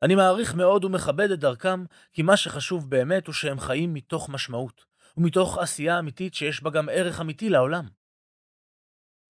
אני 0.03 0.15
מעריך 0.15 0.55
מאוד 0.55 0.85
ומכבד 0.85 1.31
את 1.31 1.41
דרכם, 1.41 1.85
כי 2.13 2.23
מה 2.23 2.37
שחשוב 2.37 2.91
באמת 2.91 3.27
הוא 3.27 3.35
שהם 3.35 3.61
חיים 3.61 3.95
מתוך 3.95 4.29
משמעות, 4.29 4.85
ומתוך 5.17 5.59
עשייה 5.59 5.99
אמיתית 5.99 6.35
שיש 6.35 6.63
בה 6.63 6.71
גם 6.71 6.89
ערך 6.89 7.21
אמיתי 7.21 7.49
לעולם. 7.49 7.89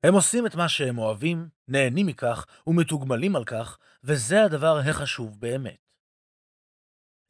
הם 0.03 0.15
עושים 0.15 0.47
את 0.47 0.55
מה 0.55 0.69
שהם 0.69 0.99
אוהבים, 0.99 1.49
נהנים 1.69 2.07
מכך 2.07 2.47
ומתוגמלים 2.67 3.37
על 3.37 3.45
כך, 3.45 3.79
וזה 4.05 4.45
הדבר 4.45 4.79
החשוב 4.79 5.41
באמת. 5.41 5.83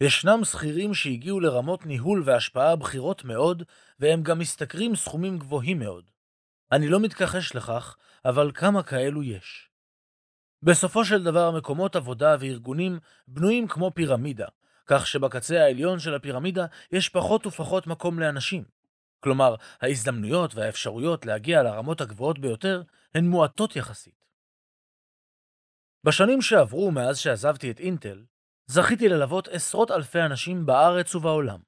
ישנם 0.02 0.44
שכירים 0.44 0.94
שהגיעו 0.94 1.40
לרמות 1.40 1.86
ניהול 1.86 2.22
והשפעה 2.26 2.76
בכירות 2.76 3.24
מאוד, 3.24 3.62
והם 3.98 4.22
גם 4.22 4.40
משתכרים 4.40 4.96
סכומים 4.96 5.38
גבוהים 5.38 5.78
מאוד. 5.78 6.10
אני 6.72 6.88
לא 6.88 7.00
מתכחש 7.00 7.54
לכך, 7.54 7.96
אבל 8.24 8.50
כמה 8.54 8.82
כאלו 8.82 9.22
יש. 9.22 9.71
בסופו 10.62 11.04
של 11.04 11.22
דבר 11.22 11.50
מקומות 11.50 11.96
עבודה 11.96 12.36
וארגונים 12.40 12.98
בנויים 13.28 13.68
כמו 13.68 13.90
פירמידה, 13.94 14.46
כך 14.86 15.06
שבקצה 15.06 15.62
העליון 15.62 15.98
של 15.98 16.14
הפירמידה 16.14 16.66
יש 16.92 17.08
פחות 17.08 17.46
ופחות 17.46 17.86
מקום 17.86 18.18
לאנשים. 18.18 18.64
כלומר, 19.20 19.54
ההזדמנויות 19.80 20.54
והאפשרויות 20.54 21.26
להגיע 21.26 21.62
לרמות 21.62 22.00
הגבוהות 22.00 22.38
ביותר 22.38 22.82
הן 23.14 23.26
מועטות 23.26 23.76
יחסית. 23.76 24.26
בשנים 26.04 26.42
שעברו 26.42 26.90
מאז 26.90 27.18
שעזבתי 27.18 27.70
את 27.70 27.80
אינטל, 27.80 28.24
זכיתי 28.66 29.08
ללוות 29.08 29.48
עשרות 29.48 29.90
אלפי 29.90 30.20
אנשים 30.20 30.66
בארץ 30.66 31.14
ובעולם. 31.14 31.60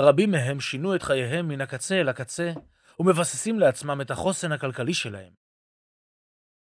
רבים 0.00 0.30
מהם 0.30 0.60
שינו 0.60 0.94
את 0.94 1.02
חייהם 1.02 1.48
מן 1.48 1.60
הקצה 1.60 2.00
אל 2.00 2.08
הקצה, 2.08 2.52
ומבססים 2.98 3.58
לעצמם 3.60 4.00
את 4.00 4.10
החוסן 4.10 4.52
הכלכלי 4.52 4.94
שלהם. 4.94 5.43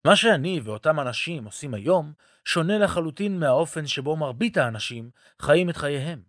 מה 0.06 0.16
שאני 0.16 0.60
ואותם 0.64 1.00
אנשים 1.00 1.44
עושים 1.44 1.74
היום, 1.74 2.12
שונה 2.44 2.78
לחלוטין 2.78 3.40
מהאופן 3.40 3.86
שבו 3.86 4.16
מרבית 4.16 4.56
האנשים 4.56 5.10
חיים 5.42 5.70
את 5.70 5.76
חייהם. 5.76 6.22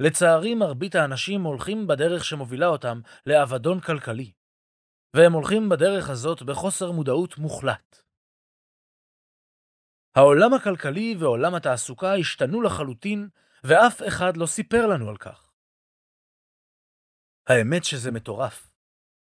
לצערי, 0.00 0.54
מרבית 0.54 0.94
האנשים 0.94 1.42
הולכים 1.42 1.86
בדרך 1.86 2.24
שמובילה 2.24 2.66
אותם 2.66 3.00
לאבדון 3.26 3.80
כלכלי, 3.80 4.32
והם 5.16 5.32
הולכים 5.32 5.68
בדרך 5.68 6.10
הזאת 6.10 6.42
בחוסר 6.42 6.92
מודעות 6.92 7.38
מוחלט. 7.38 8.02
העולם 10.16 10.54
הכלכלי 10.54 11.16
ועולם 11.20 11.54
התעסוקה 11.54 12.14
השתנו 12.14 12.62
לחלוטין, 12.62 13.28
ואף 13.64 14.02
אחד 14.08 14.36
לא 14.36 14.46
סיפר 14.46 14.86
לנו 14.86 15.08
על 15.08 15.16
כך. 15.16 15.52
האמת 17.48 17.84
שזה 17.84 18.10
מטורף. 18.10 18.73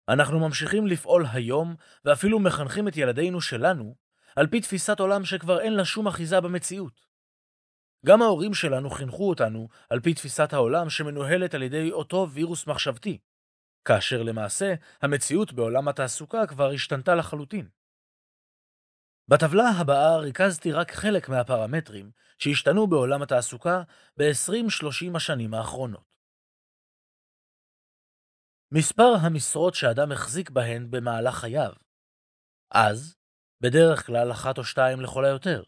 אנחנו 0.10 0.40
ממשיכים 0.40 0.88
לפעול 0.88 1.26
היום, 1.34 1.76
ואפילו 2.06 2.40
מחנכים 2.40 2.88
את 2.88 2.98
ילדינו 2.98 3.42
שלנו, 3.42 3.96
על 4.36 4.48
פי 4.48 4.62
תפיסת 4.62 5.00
עולם 5.00 5.26
שכבר 5.26 5.60
אין 5.60 5.74
לה 5.74 5.86
שום 5.86 6.08
אחיזה 6.08 6.42
במציאות. 6.42 7.06
גם 8.06 8.22
ההורים 8.22 8.54
שלנו 8.54 8.90
חינכו 8.90 9.30
אותנו 9.30 9.68
על 9.90 10.00
פי 10.00 10.14
תפיסת 10.14 10.54
העולם 10.54 10.90
שמנוהלת 10.90 11.54
על 11.54 11.64
ידי 11.64 11.92
אותו 11.92 12.28
וירוס 12.30 12.68
מחשבתי, 12.68 13.18
כאשר 13.86 14.24
למעשה 14.24 14.74
המציאות 15.02 15.54
בעולם 15.54 15.88
התעסוקה 15.88 16.48
כבר 16.48 16.72
השתנתה 16.72 17.16
לחלוטין. 17.16 17.68
בטבלה 19.28 19.70
הבאה 19.70 20.18
ריכזתי 20.18 20.72
רק 20.72 20.92
חלק 20.92 21.30
מהפרמטרים 21.30 22.12
שהשתנו 22.38 22.88
בעולם 22.88 23.22
התעסוקה 23.22 23.84
ב-20-30 24.18 25.16
השנים 25.16 25.54
האחרונות. 25.54 26.15
מספר 28.78 29.14
המשרות 29.22 29.76
שאדם 29.76 30.12
החזיק 30.12 30.50
בהן 30.50 30.92
במהלך 30.92 31.36
חייו. 31.36 31.74
אז, 32.72 33.16
בדרך 33.62 34.06
כלל 34.06 34.32
אחת 34.32 34.58
או 34.58 34.64
שתיים 34.64 35.02
לכל 35.02 35.26
היותר. 35.26 35.64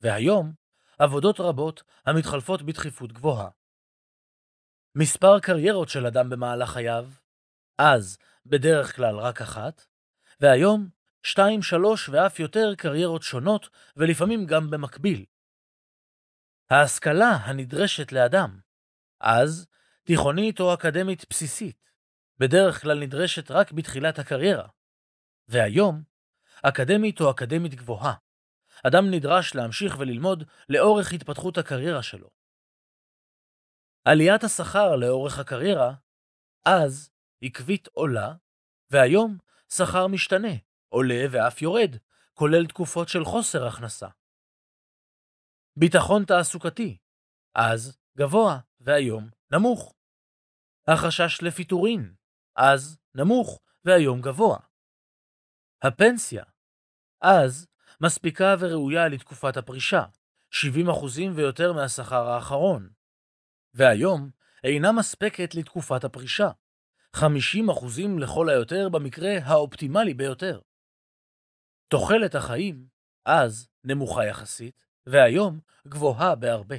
והיום, 0.00 0.52
עבודות 0.98 1.40
רבות 1.40 1.82
המתחלפות 2.06 2.62
בדחיפות 2.62 3.12
גבוהה. 3.12 3.48
מספר 4.94 5.40
קריירות 5.40 5.88
של 5.88 6.06
אדם 6.06 6.30
במהלך 6.30 6.70
חייו, 6.70 7.06
אז 7.78 8.18
בדרך 8.46 8.96
כלל 8.96 9.18
רק 9.18 9.42
אחת, 9.42 9.86
והיום 10.40 10.88
שתיים, 11.22 11.62
שלוש 11.62 12.08
ואף 12.08 12.40
יותר 12.40 12.74
קריירות 12.78 13.22
שונות, 13.22 13.68
ולפעמים 13.96 14.46
גם 14.46 14.70
במקביל. 14.70 15.24
ההשכלה 16.70 17.30
הנדרשת 17.30 18.12
לאדם, 18.12 18.60
אז 19.20 19.66
תיכונית 20.04 20.60
או 20.60 20.74
אקדמית 20.74 21.24
בסיסית, 21.30 21.85
בדרך 22.38 22.80
כלל 22.82 22.98
נדרשת 23.00 23.50
רק 23.50 23.72
בתחילת 23.72 24.18
הקריירה, 24.18 24.68
והיום, 25.48 26.02
אקדמית 26.62 27.20
או 27.20 27.30
אקדמית 27.30 27.74
גבוהה. 27.74 28.14
אדם 28.86 29.10
נדרש 29.10 29.54
להמשיך 29.54 29.98
וללמוד 29.98 30.44
לאורך 30.68 31.12
התפתחות 31.12 31.58
הקריירה 31.58 32.02
שלו. 32.02 32.30
עליית 34.04 34.44
השכר 34.44 34.96
לאורך 34.96 35.38
הקריירה, 35.38 35.94
אז 36.64 37.10
עקבית 37.42 37.86
עולה, 37.86 38.34
והיום 38.90 39.38
שכר 39.68 40.06
משתנה, 40.06 40.54
עולה 40.88 41.24
ואף 41.30 41.62
יורד, 41.62 41.96
כולל 42.34 42.66
תקופות 42.66 43.08
של 43.08 43.24
חוסר 43.24 43.66
הכנסה. 43.66 44.08
ביטחון 45.76 46.24
תעסוקתי, 46.24 46.98
אז 47.54 47.98
גבוה 48.18 48.58
והיום 48.80 49.30
נמוך. 49.52 49.94
החשש 50.88 51.42
לפיטורין, 51.42 52.14
אז 52.56 52.98
נמוך 53.14 53.60
והיום 53.84 54.20
גבוה. 54.20 54.58
הפנסיה, 55.82 56.44
אז 57.20 57.66
מספיקה 58.00 58.54
וראויה 58.60 59.08
לתקופת 59.08 59.56
הפרישה, 59.56 60.04
70% 60.54 60.56
ויותר 61.34 61.72
מהשכר 61.72 62.28
האחרון, 62.28 62.90
והיום 63.74 64.30
אינה 64.64 64.92
מספקת 64.92 65.54
לתקופת 65.54 66.04
הפרישה, 66.04 66.50
50% 67.16 67.20
לכל 68.20 68.48
היותר 68.48 68.88
במקרה 68.88 69.30
האופטימלי 69.44 70.14
ביותר. 70.14 70.60
תוחלת 71.88 72.34
החיים 72.34 72.86
אז 73.24 73.68
נמוכה 73.84 74.24
יחסית, 74.24 74.86
והיום 75.06 75.60
גבוהה 75.88 76.34
בהרבה. 76.34 76.76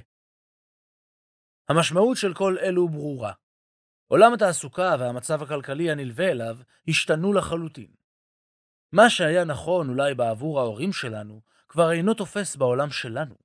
המשמעות 1.69 2.17
של 2.17 2.33
כל 2.33 2.57
אלו 2.61 2.89
ברורה. 2.89 3.33
עולם 4.07 4.33
התעסוקה 4.33 4.95
והמצב 4.99 5.43
הכלכלי 5.43 5.91
הנלווה 5.91 6.31
אליו 6.31 6.57
השתנו 6.87 7.33
לחלוטין. 7.33 7.87
מה 8.91 9.09
שהיה 9.09 9.43
נכון 9.43 9.89
אולי 9.89 10.13
בעבור 10.15 10.59
ההורים 10.59 10.93
שלנו, 10.93 11.41
כבר 11.69 11.91
אינו 11.91 12.13
תופס 12.13 12.55
בעולם 12.55 12.89
שלנו. 12.89 13.35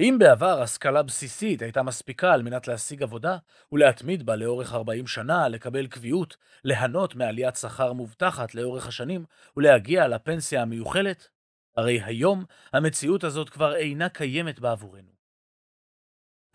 אם 0.00 0.16
בעבר 0.18 0.62
השכלה 0.62 1.02
בסיסית 1.02 1.62
הייתה 1.62 1.82
מספיקה 1.82 2.32
על 2.32 2.42
מנת 2.42 2.68
להשיג 2.68 3.02
עבודה 3.02 3.36
ולהתמיד 3.72 4.26
בה 4.26 4.36
לאורך 4.36 4.74
40 4.74 5.06
שנה, 5.06 5.48
לקבל 5.48 5.86
קביעות, 5.86 6.36
ליהנות 6.64 7.14
מעליית 7.14 7.56
שכר 7.56 7.92
מובטחת 7.92 8.54
לאורך 8.54 8.86
השנים 8.86 9.24
ולהגיע 9.56 10.08
לפנסיה 10.08 10.62
המיוחלת, 10.62 11.28
הרי 11.76 12.00
היום 12.02 12.44
המציאות 12.72 13.24
הזאת 13.24 13.50
כבר 13.50 13.76
אינה 13.76 14.08
קיימת 14.08 14.60
בעבורנו. 14.60 15.17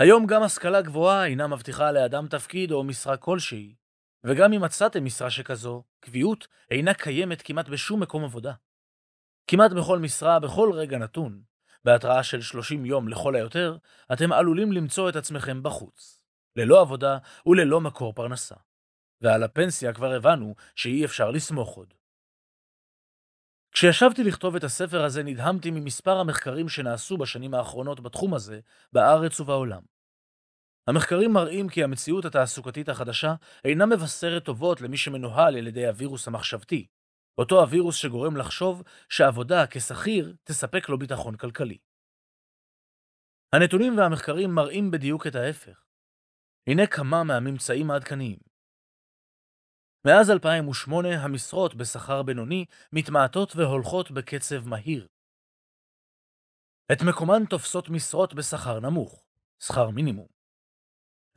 היום 0.03 0.25
גם 0.25 0.43
השכלה 0.43 0.81
גבוהה 0.81 1.25
אינה 1.25 1.47
מבטיחה 1.47 1.91
לאדם 1.91 2.27
תפקיד 2.27 2.71
או 2.71 2.83
משרה 2.83 3.17
כלשהי, 3.17 3.75
וגם 4.23 4.53
אם 4.53 4.61
מצאתם 4.61 5.05
משרה 5.05 5.29
שכזו, 5.29 5.83
קביעות 5.99 6.47
אינה 6.71 6.93
קיימת 6.93 7.41
כמעט 7.41 7.69
בשום 7.69 8.01
מקום 8.01 8.23
עבודה. 8.23 8.53
כמעט 9.47 9.71
בכל 9.71 9.99
משרה, 9.99 10.39
בכל 10.39 10.71
רגע 10.73 10.97
נתון, 10.97 11.41
בהתראה 11.85 12.23
של 12.23 12.41
30 12.41 12.85
יום 12.85 13.07
לכל 13.07 13.35
היותר, 13.35 13.77
אתם 14.13 14.31
עלולים 14.31 14.71
למצוא 14.71 15.09
את 15.09 15.15
עצמכם 15.15 15.63
בחוץ, 15.63 16.23
ללא 16.55 16.81
עבודה 16.81 17.17
וללא 17.45 17.81
מקור 17.81 18.13
פרנסה. 18.13 18.55
ועל 19.21 19.43
הפנסיה 19.43 19.93
כבר 19.93 20.13
הבנו 20.13 20.55
שאי 20.75 21.05
אפשר 21.05 21.31
לסמוך 21.31 21.75
עוד. 21.75 21.93
כשישבתי 23.71 24.23
לכתוב 24.23 24.55
את 24.55 24.63
הספר 24.63 25.03
הזה 25.03 25.23
נדהמתי 25.23 25.71
ממספר 25.71 26.17
המחקרים 26.17 26.69
שנעשו 26.69 27.17
בשנים 27.17 27.53
האחרונות 27.53 27.99
בתחום 27.99 28.33
הזה, 28.33 28.59
בארץ 28.93 29.39
ובעולם. 29.39 29.92
המחקרים 30.87 31.33
מראים 31.33 31.69
כי 31.69 31.83
המציאות 31.83 32.25
התעסוקתית 32.25 32.89
החדשה 32.89 33.35
אינה 33.65 33.85
מבשרת 33.85 34.45
טובות 34.45 34.81
למי 34.81 34.97
שמנוהל 34.97 35.57
על 35.57 35.67
ידי 35.67 35.87
הווירוס 35.87 36.27
המחשבתי, 36.27 36.87
אותו 37.37 37.61
הווירוס 37.61 37.95
שגורם 37.95 38.37
לחשוב 38.37 38.83
שעבודה 39.09 39.67
כשכיר 39.69 40.35
תספק 40.43 40.89
לו 40.89 40.99
ביטחון 40.99 41.37
כלכלי. 41.37 41.77
הנתונים 43.53 43.97
והמחקרים 43.97 44.49
מראים 44.55 44.91
בדיוק 44.91 45.27
את 45.27 45.35
ההפך. 45.35 45.83
הנה 46.67 46.87
כמה 46.87 47.23
מהממצאים 47.23 47.91
העדכניים. 47.91 48.37
מאז 50.07 50.31
2008 50.31 51.09
המשרות 51.09 51.75
בשכר 51.75 52.23
בינוני 52.23 52.65
מתמעטות 52.93 53.55
והולכות 53.55 54.11
בקצב 54.11 54.67
מהיר. 54.67 55.07
את 56.91 56.97
מקומן 57.09 57.45
תופסות 57.49 57.89
משרות 57.89 58.33
בשכר 58.33 58.79
נמוך, 58.79 59.25
שכר 59.59 59.89
מינימום. 59.89 60.32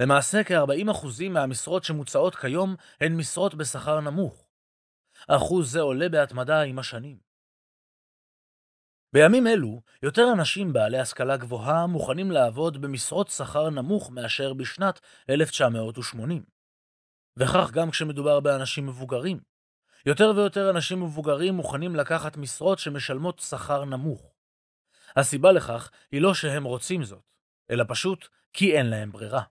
למעשה 0.01 0.45
כ-40% 0.45 1.29
מהמשרות 1.31 1.85
שמוצעות 1.85 2.35
כיום 2.35 2.77
הן 3.01 3.17
משרות 3.17 3.55
בשכר 3.55 4.01
נמוך, 4.01 4.49
אחוז 5.29 5.73
זה 5.73 5.81
עולה 5.81 6.09
בהתמדה 6.09 6.63
עם 6.63 6.79
השנים. 6.79 7.19
בימים 9.13 9.47
אלו, 9.47 9.83
יותר 10.03 10.33
אנשים 10.33 10.73
בעלי 10.73 10.99
השכלה 10.99 11.37
גבוהה 11.37 11.87
מוכנים 11.87 12.31
לעבוד 12.31 12.81
במשרות 12.81 13.29
שכר 13.29 13.71
נמוך 13.71 14.11
מאשר 14.11 14.55
בשנת 14.55 15.01
1980. 15.31 16.45
וכך 17.37 17.71
גם 17.71 17.91
כשמדובר 17.91 18.41
באנשים 18.41 18.87
מבוגרים. 18.87 19.41
יותר 20.07 20.33
ויותר 20.37 20.71
אנשים 20.71 21.03
מבוגרים 21.03 21.55
מוכנים 21.55 21.97
לקחת 21.97 22.37
משרות 22.37 22.79
שמשלמות 22.79 23.39
שכר 23.39 23.85
נמוך. 23.85 24.33
הסיבה 25.17 25.53
לכך 25.53 25.91
היא 26.13 26.21
לא 26.21 26.35
שהם 26.35 26.65
רוצים 26.65 27.05
זאת, 27.05 27.25
אלא 27.71 27.85
פשוט 27.89 28.29
כי 28.53 28.77
אין 28.79 28.87
להם 28.87 29.13
ברירה. 29.13 29.43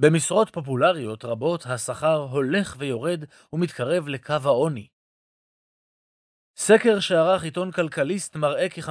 במשרות 0.00 0.50
פופולריות 0.50 1.24
רבות 1.24 1.66
השכר 1.66 2.16
הולך 2.16 2.76
ויורד 2.78 3.24
ומתקרב 3.52 4.08
לקו 4.08 4.34
העוני. 4.44 4.88
סקר 6.56 7.00
שערך 7.00 7.42
עיתון 7.42 7.72
כלכליסט 7.72 8.36
מראה 8.36 8.68
כי 8.68 8.80
53% 8.80 8.88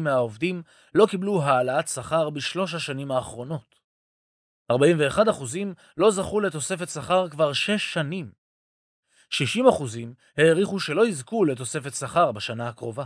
מהעובדים 0.00 0.62
לא 0.94 1.06
קיבלו 1.10 1.42
העלאת 1.42 1.88
שכר 1.88 2.30
בשלוש 2.30 2.74
השנים 2.74 3.10
האחרונות. 3.10 3.74
41% 4.72 4.74
לא 5.96 6.10
זכו 6.10 6.40
לתוספת 6.40 6.88
שכר 6.88 7.28
כבר 7.28 7.52
שש 7.52 7.94
שנים. 7.94 8.32
60% 9.32 9.38
העריכו 10.36 10.80
שלא 10.80 11.06
יזכו 11.06 11.44
לתוספת 11.44 11.94
שכר 11.94 12.32
בשנה 12.32 12.68
הקרובה. 12.68 13.04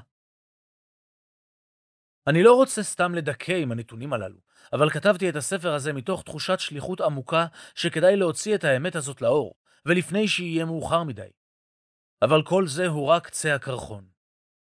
אני 2.27 2.43
לא 2.43 2.55
רוצה 2.55 2.83
סתם 2.83 3.14
לדכא 3.14 3.53
עם 3.53 3.72
הנתונים 3.72 4.12
הללו, 4.12 4.39
אבל 4.72 4.91
כתבתי 4.91 5.29
את 5.29 5.37
הספר 5.37 5.75
הזה 5.75 5.93
מתוך 5.93 6.22
תחושת 6.22 6.61
שליחות 6.61 7.01
עמוקה 7.01 7.47
שכדאי 7.75 8.16
להוציא 8.16 8.55
את 8.55 8.64
האמת 8.64 8.97
הזאת 8.97 9.22
לאור, 9.22 9.55
ולפני 9.87 10.29
שיהיה 10.29 10.64
מאוחר 10.64 11.03
מדי. 11.03 11.29
אבל 12.22 12.43
כל 12.43 12.66
זה 12.66 12.87
הוא 12.87 13.07
רק 13.07 13.27
קצה 13.27 13.55
הקרחון. 13.55 14.05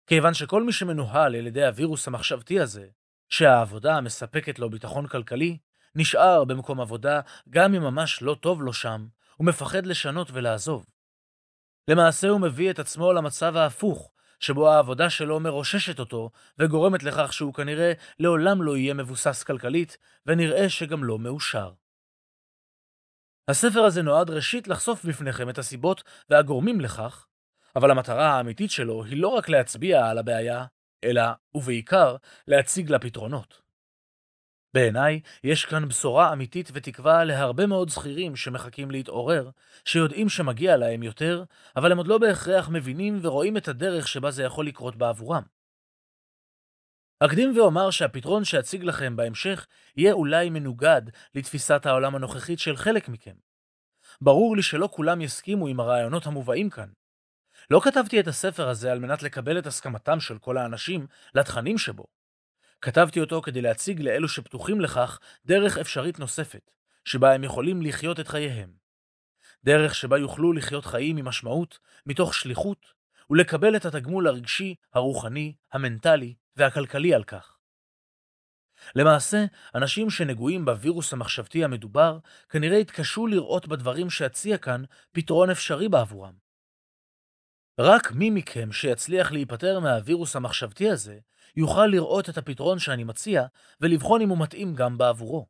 כיוון 0.08 0.34
שכל 0.34 0.64
מי 0.64 0.72
שמנוהל 0.72 1.36
על 1.36 1.48
ידי 1.48 1.66
הווירוס 1.66 2.08
המחשבתי 2.08 2.60
הזה, 2.60 2.88
שהעבודה 3.30 4.02
מספקת 4.02 4.60
לו 4.60 4.70
ביטחון 4.70 5.08
כלכלי, 5.08 5.58
נשאר 5.96 6.46
במקום 6.46 6.82
עבודה 6.82 7.22
גם 7.50 7.76
אם 7.76 7.82
ממש 7.82 8.22
לא 8.22 8.36
טוב 8.42 8.62
לו 8.62 8.74
שם, 8.74 9.08
ומפחד 9.40 9.86
לשנות 9.86 10.32
ולעזוב. 10.34 10.86
למעשה 11.88 12.30
הוא 12.30 12.42
מביא 12.42 12.72
את 12.72 12.80
עצמו 12.80 13.14
למצב 13.14 13.56
ההפוך, 13.56 14.12
שבו 14.40 14.70
העבודה 14.70 15.10
שלו 15.10 15.40
מרוששת 15.40 16.00
אותו, 16.00 16.30
וגורמת 16.60 17.04
לכך 17.04 17.34
שהוא 17.34 17.54
כנראה 17.54 17.94
לעולם 18.20 18.62
לא 18.62 18.78
יהיה 18.78 18.94
מבוסס 18.94 19.44
כלכלית, 19.44 19.98
ונראה 20.26 20.70
שגם 20.70 21.04
לא 21.04 21.20
מאושר. 21.20 21.72
הספר 23.48 23.80
הזה 23.80 24.02
נועד 24.02 24.30
ראשית 24.30 24.68
לחשוף 24.68 25.06
בפניכם 25.06 25.50
את 25.50 25.58
הסיבות 25.58 26.04
והגורמים 26.30 26.82
לכך, 26.82 27.26
אבל 27.76 27.92
המטרה 27.92 28.28
האמיתית 28.28 28.72
שלו 28.72 29.04
היא 29.04 29.22
לא 29.22 29.28
רק 29.28 29.50
להצביע 29.50 30.06
על 30.06 30.18
הבעיה, 30.18 30.66
אלא, 31.04 31.22
ובעיקר, 31.56 32.16
להציג 32.48 32.90
לה 32.90 33.00
פתרונות. 33.00 33.69
בעיניי, 34.74 35.20
יש 35.44 35.66
כאן 35.66 35.88
בשורה 35.88 36.34
אמיתית 36.34 36.70
ותקווה 36.74 37.24
להרבה 37.24 37.66
מאוד 37.66 37.90
שכירים 37.90 38.36
שמחכים 38.36 38.92
להתעורר, 38.92 39.50
שיודעים 39.86 40.30
שמגיע 40.30 40.78
להם 40.78 41.04
יותר, 41.04 41.44
אבל 41.76 41.92
הם 41.92 41.98
עוד 41.98 42.08
לא 42.08 42.18
בהכרח 42.18 42.70
מבינים 42.70 43.20
ורואים 43.22 43.58
את 43.58 43.68
הדרך 43.68 44.08
שבה 44.08 44.32
זה 44.32 44.44
יכול 44.44 44.68
לקרות 44.68 44.96
בעבורם. 44.96 45.44
אקדים 47.20 47.58
ואומר 47.58 47.92
שהפתרון 47.92 48.44
שאציג 48.44 48.84
לכם 48.84 49.16
בהמשך 49.16 49.68
יהיה 49.98 50.14
אולי 50.14 50.50
מנוגד 50.50 51.02
לתפיסת 51.36 51.86
העולם 51.86 52.16
הנוכחית 52.16 52.60
של 52.60 52.78
חלק 52.78 53.10
מכם. 53.10 53.36
ברור 54.22 54.56
לי 54.56 54.62
שלא 54.62 54.90
כולם 54.92 55.22
יסכימו 55.22 55.68
עם 55.68 55.80
הרעיונות 55.80 56.26
המובאים 56.26 56.70
כאן. 56.70 56.90
לא 57.70 57.82
כתבתי 57.84 58.20
את 58.20 58.28
הספר 58.28 58.70
הזה 58.70 58.92
על 58.92 59.00
מנת 59.00 59.24
לקבל 59.24 59.60
את 59.60 59.68
הסכמתם 59.68 60.20
של 60.20 60.38
כל 60.38 60.58
האנשים 60.58 61.08
לתכנים 61.36 61.78
שבו. 61.78 62.19
כתבתי 62.82 63.20
אותו 63.20 63.42
כדי 63.42 63.62
להציג 63.62 64.02
לאלו 64.02 64.30
שפתוחים 64.30 64.82
לכך 64.82 65.20
דרך 65.46 65.78
אפשרית 65.78 66.20
נוספת, 66.20 66.72
שבה 67.06 67.34
הם 67.34 67.44
יכולים 67.44 67.82
לחיות 67.82 68.20
את 68.20 68.28
חייהם. 68.28 68.72
דרך 69.64 69.96
שבה 69.96 70.18
יוכלו 70.18 70.54
לחיות 70.54 70.86
חיים 70.86 71.18
עם 71.18 71.26
משמעות, 71.26 71.80
מתוך 72.06 72.34
שליחות, 72.34 72.94
ולקבל 73.30 73.76
את 73.76 73.86
התגמול 73.86 74.28
הרגשי, 74.28 74.76
הרוחני, 74.94 75.54
המנטלי 75.74 76.34
והכלכלי 76.56 77.14
על 77.14 77.24
כך. 77.24 77.58
למעשה, 78.96 79.46
אנשים 79.76 80.10
שנגועים 80.10 80.66
בווירוס 80.66 81.14
המחשבתי 81.14 81.64
המדובר, 81.64 82.18
כנראה 82.50 82.78
יתקשו 82.78 83.28
לראות 83.28 83.68
בדברים 83.68 84.10
שאציע 84.10 84.58
כאן 84.58 84.84
פתרון 85.12 85.50
אפשרי 85.50 85.90
בעבורם. 85.90 86.34
רק 87.80 88.12
מי 88.12 88.30
מכם 88.30 88.72
שיצליח 88.72 89.32
להיפטר 89.32 89.80
מהווירוס 89.80 90.36
המחשבתי 90.36 90.90
הזה, 90.90 91.20
יוכל 91.56 91.86
לראות 91.86 92.30
את 92.30 92.38
הפתרון 92.38 92.80
שאני 92.80 93.04
מציע 93.04 93.46
ולבחון 93.82 94.22
אם 94.22 94.30
הוא 94.30 94.38
מתאים 94.38 94.76
גם 94.76 94.98
בעבורו. 94.98 95.48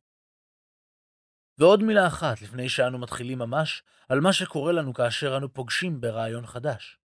ועוד 1.58 1.82
מילה 1.82 2.06
אחת 2.06 2.42
לפני 2.42 2.68
שאנו 2.68 2.98
מתחילים 2.98 3.38
ממש 3.38 3.82
על 4.08 4.20
מה 4.20 4.32
שקורה 4.32 4.72
לנו 4.72 4.94
כאשר 4.94 5.36
אנו 5.36 5.52
פוגשים 5.52 6.00
ברעיון 6.00 6.46
חדש. 6.46 6.98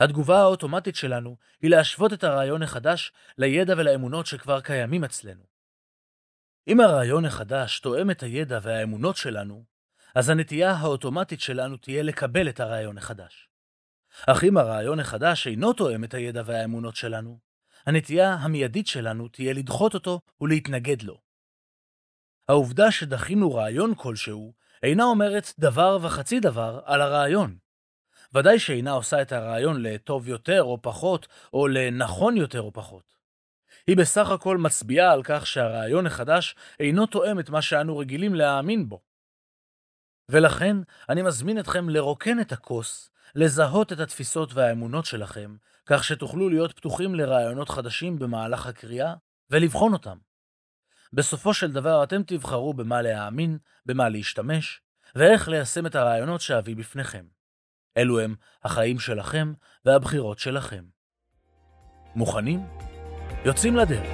התגובה 0.00 0.38
האוטומטית 0.40 0.96
שלנו 0.96 1.36
היא 1.60 1.70
להשוות 1.70 2.12
את 2.12 2.24
הרעיון 2.24 2.62
החדש 2.62 3.12
לידע 3.38 3.74
ולאמונות 3.76 4.26
שכבר 4.26 4.60
קיימים 4.60 5.04
אצלנו. 5.04 5.42
אם 6.68 6.80
הרעיון 6.80 7.24
החדש 7.24 7.80
תואם 7.80 8.10
את 8.10 8.22
הידע 8.22 8.58
והאמונות 8.62 9.16
שלנו, 9.16 9.64
אז 10.14 10.28
הנטייה 10.28 10.72
האוטומטית 10.72 11.40
שלנו 11.40 11.76
תהיה 11.76 12.02
לקבל 12.02 12.48
את 12.48 12.60
הרעיון 12.60 12.98
החדש. 12.98 13.48
אך 14.26 14.44
אם 14.44 14.56
הרעיון 14.56 15.00
החדש 15.00 15.46
אינו 15.46 15.72
תואם 15.72 16.04
את 16.04 16.14
הידע 16.14 16.42
והאמונות 16.46 16.96
שלנו, 16.96 17.38
הנטייה 17.86 18.34
המיידית 18.34 18.86
שלנו 18.86 19.28
תהיה 19.28 19.52
לדחות 19.52 19.94
אותו 19.94 20.20
ולהתנגד 20.40 21.02
לו. 21.02 21.20
העובדה 22.48 22.90
שדחינו 22.90 23.54
רעיון 23.54 23.94
כלשהו 23.94 24.54
אינה 24.82 25.04
אומרת 25.04 25.52
דבר 25.58 25.98
וחצי 26.02 26.40
דבר 26.40 26.80
על 26.84 27.02
הרעיון. 27.02 27.56
ודאי 28.34 28.58
שאינה 28.58 28.90
עושה 28.90 29.22
את 29.22 29.32
הרעיון 29.32 29.82
לטוב 29.82 30.28
יותר 30.28 30.62
או 30.62 30.82
פחות, 30.82 31.28
או 31.52 31.68
לנכון 31.68 32.36
יותר 32.36 32.60
או 32.60 32.72
פחות. 32.72 33.16
היא 33.86 33.96
בסך 33.96 34.30
הכל 34.30 34.58
מצביעה 34.58 35.12
על 35.12 35.22
כך 35.24 35.46
שהרעיון 35.46 36.06
החדש 36.06 36.54
אינו 36.80 37.06
תואם 37.06 37.40
את 37.40 37.50
מה 37.50 37.62
שאנו 37.62 37.98
רגילים 37.98 38.34
להאמין 38.34 38.88
בו. 38.88 39.02
ולכן 40.28 40.76
אני 41.08 41.22
מזמין 41.22 41.58
אתכם 41.58 41.88
לרוקן 41.88 42.40
את 42.40 42.52
הכוס, 42.52 43.10
לזהות 43.34 43.92
את 43.92 44.00
התפיסות 44.00 44.54
והאמונות 44.54 45.04
שלכם, 45.04 45.56
כך 45.86 46.04
שתוכלו 46.04 46.48
להיות 46.48 46.72
פתוחים 46.72 47.14
לרעיונות 47.14 47.68
חדשים 47.68 48.18
במהלך 48.18 48.66
הקריאה 48.66 49.14
ולבחון 49.50 49.92
אותם. 49.92 50.16
בסופו 51.12 51.54
של 51.54 51.72
דבר 51.72 52.02
אתם 52.02 52.22
תבחרו 52.22 52.74
במה 52.74 53.02
להאמין, 53.02 53.58
במה 53.86 54.08
להשתמש, 54.08 54.80
ואיך 55.14 55.48
ליישם 55.48 55.86
את 55.86 55.94
הרעיונות 55.94 56.40
שאביא 56.40 56.76
בפניכם. 56.76 57.24
אלו 57.96 58.20
הם 58.20 58.34
החיים 58.64 58.98
שלכם 58.98 59.52
והבחירות 59.84 60.38
שלכם. 60.38 60.84
מוכנים? 62.14 62.66
יוצאים 63.44 63.76
לדרך. 63.76 64.08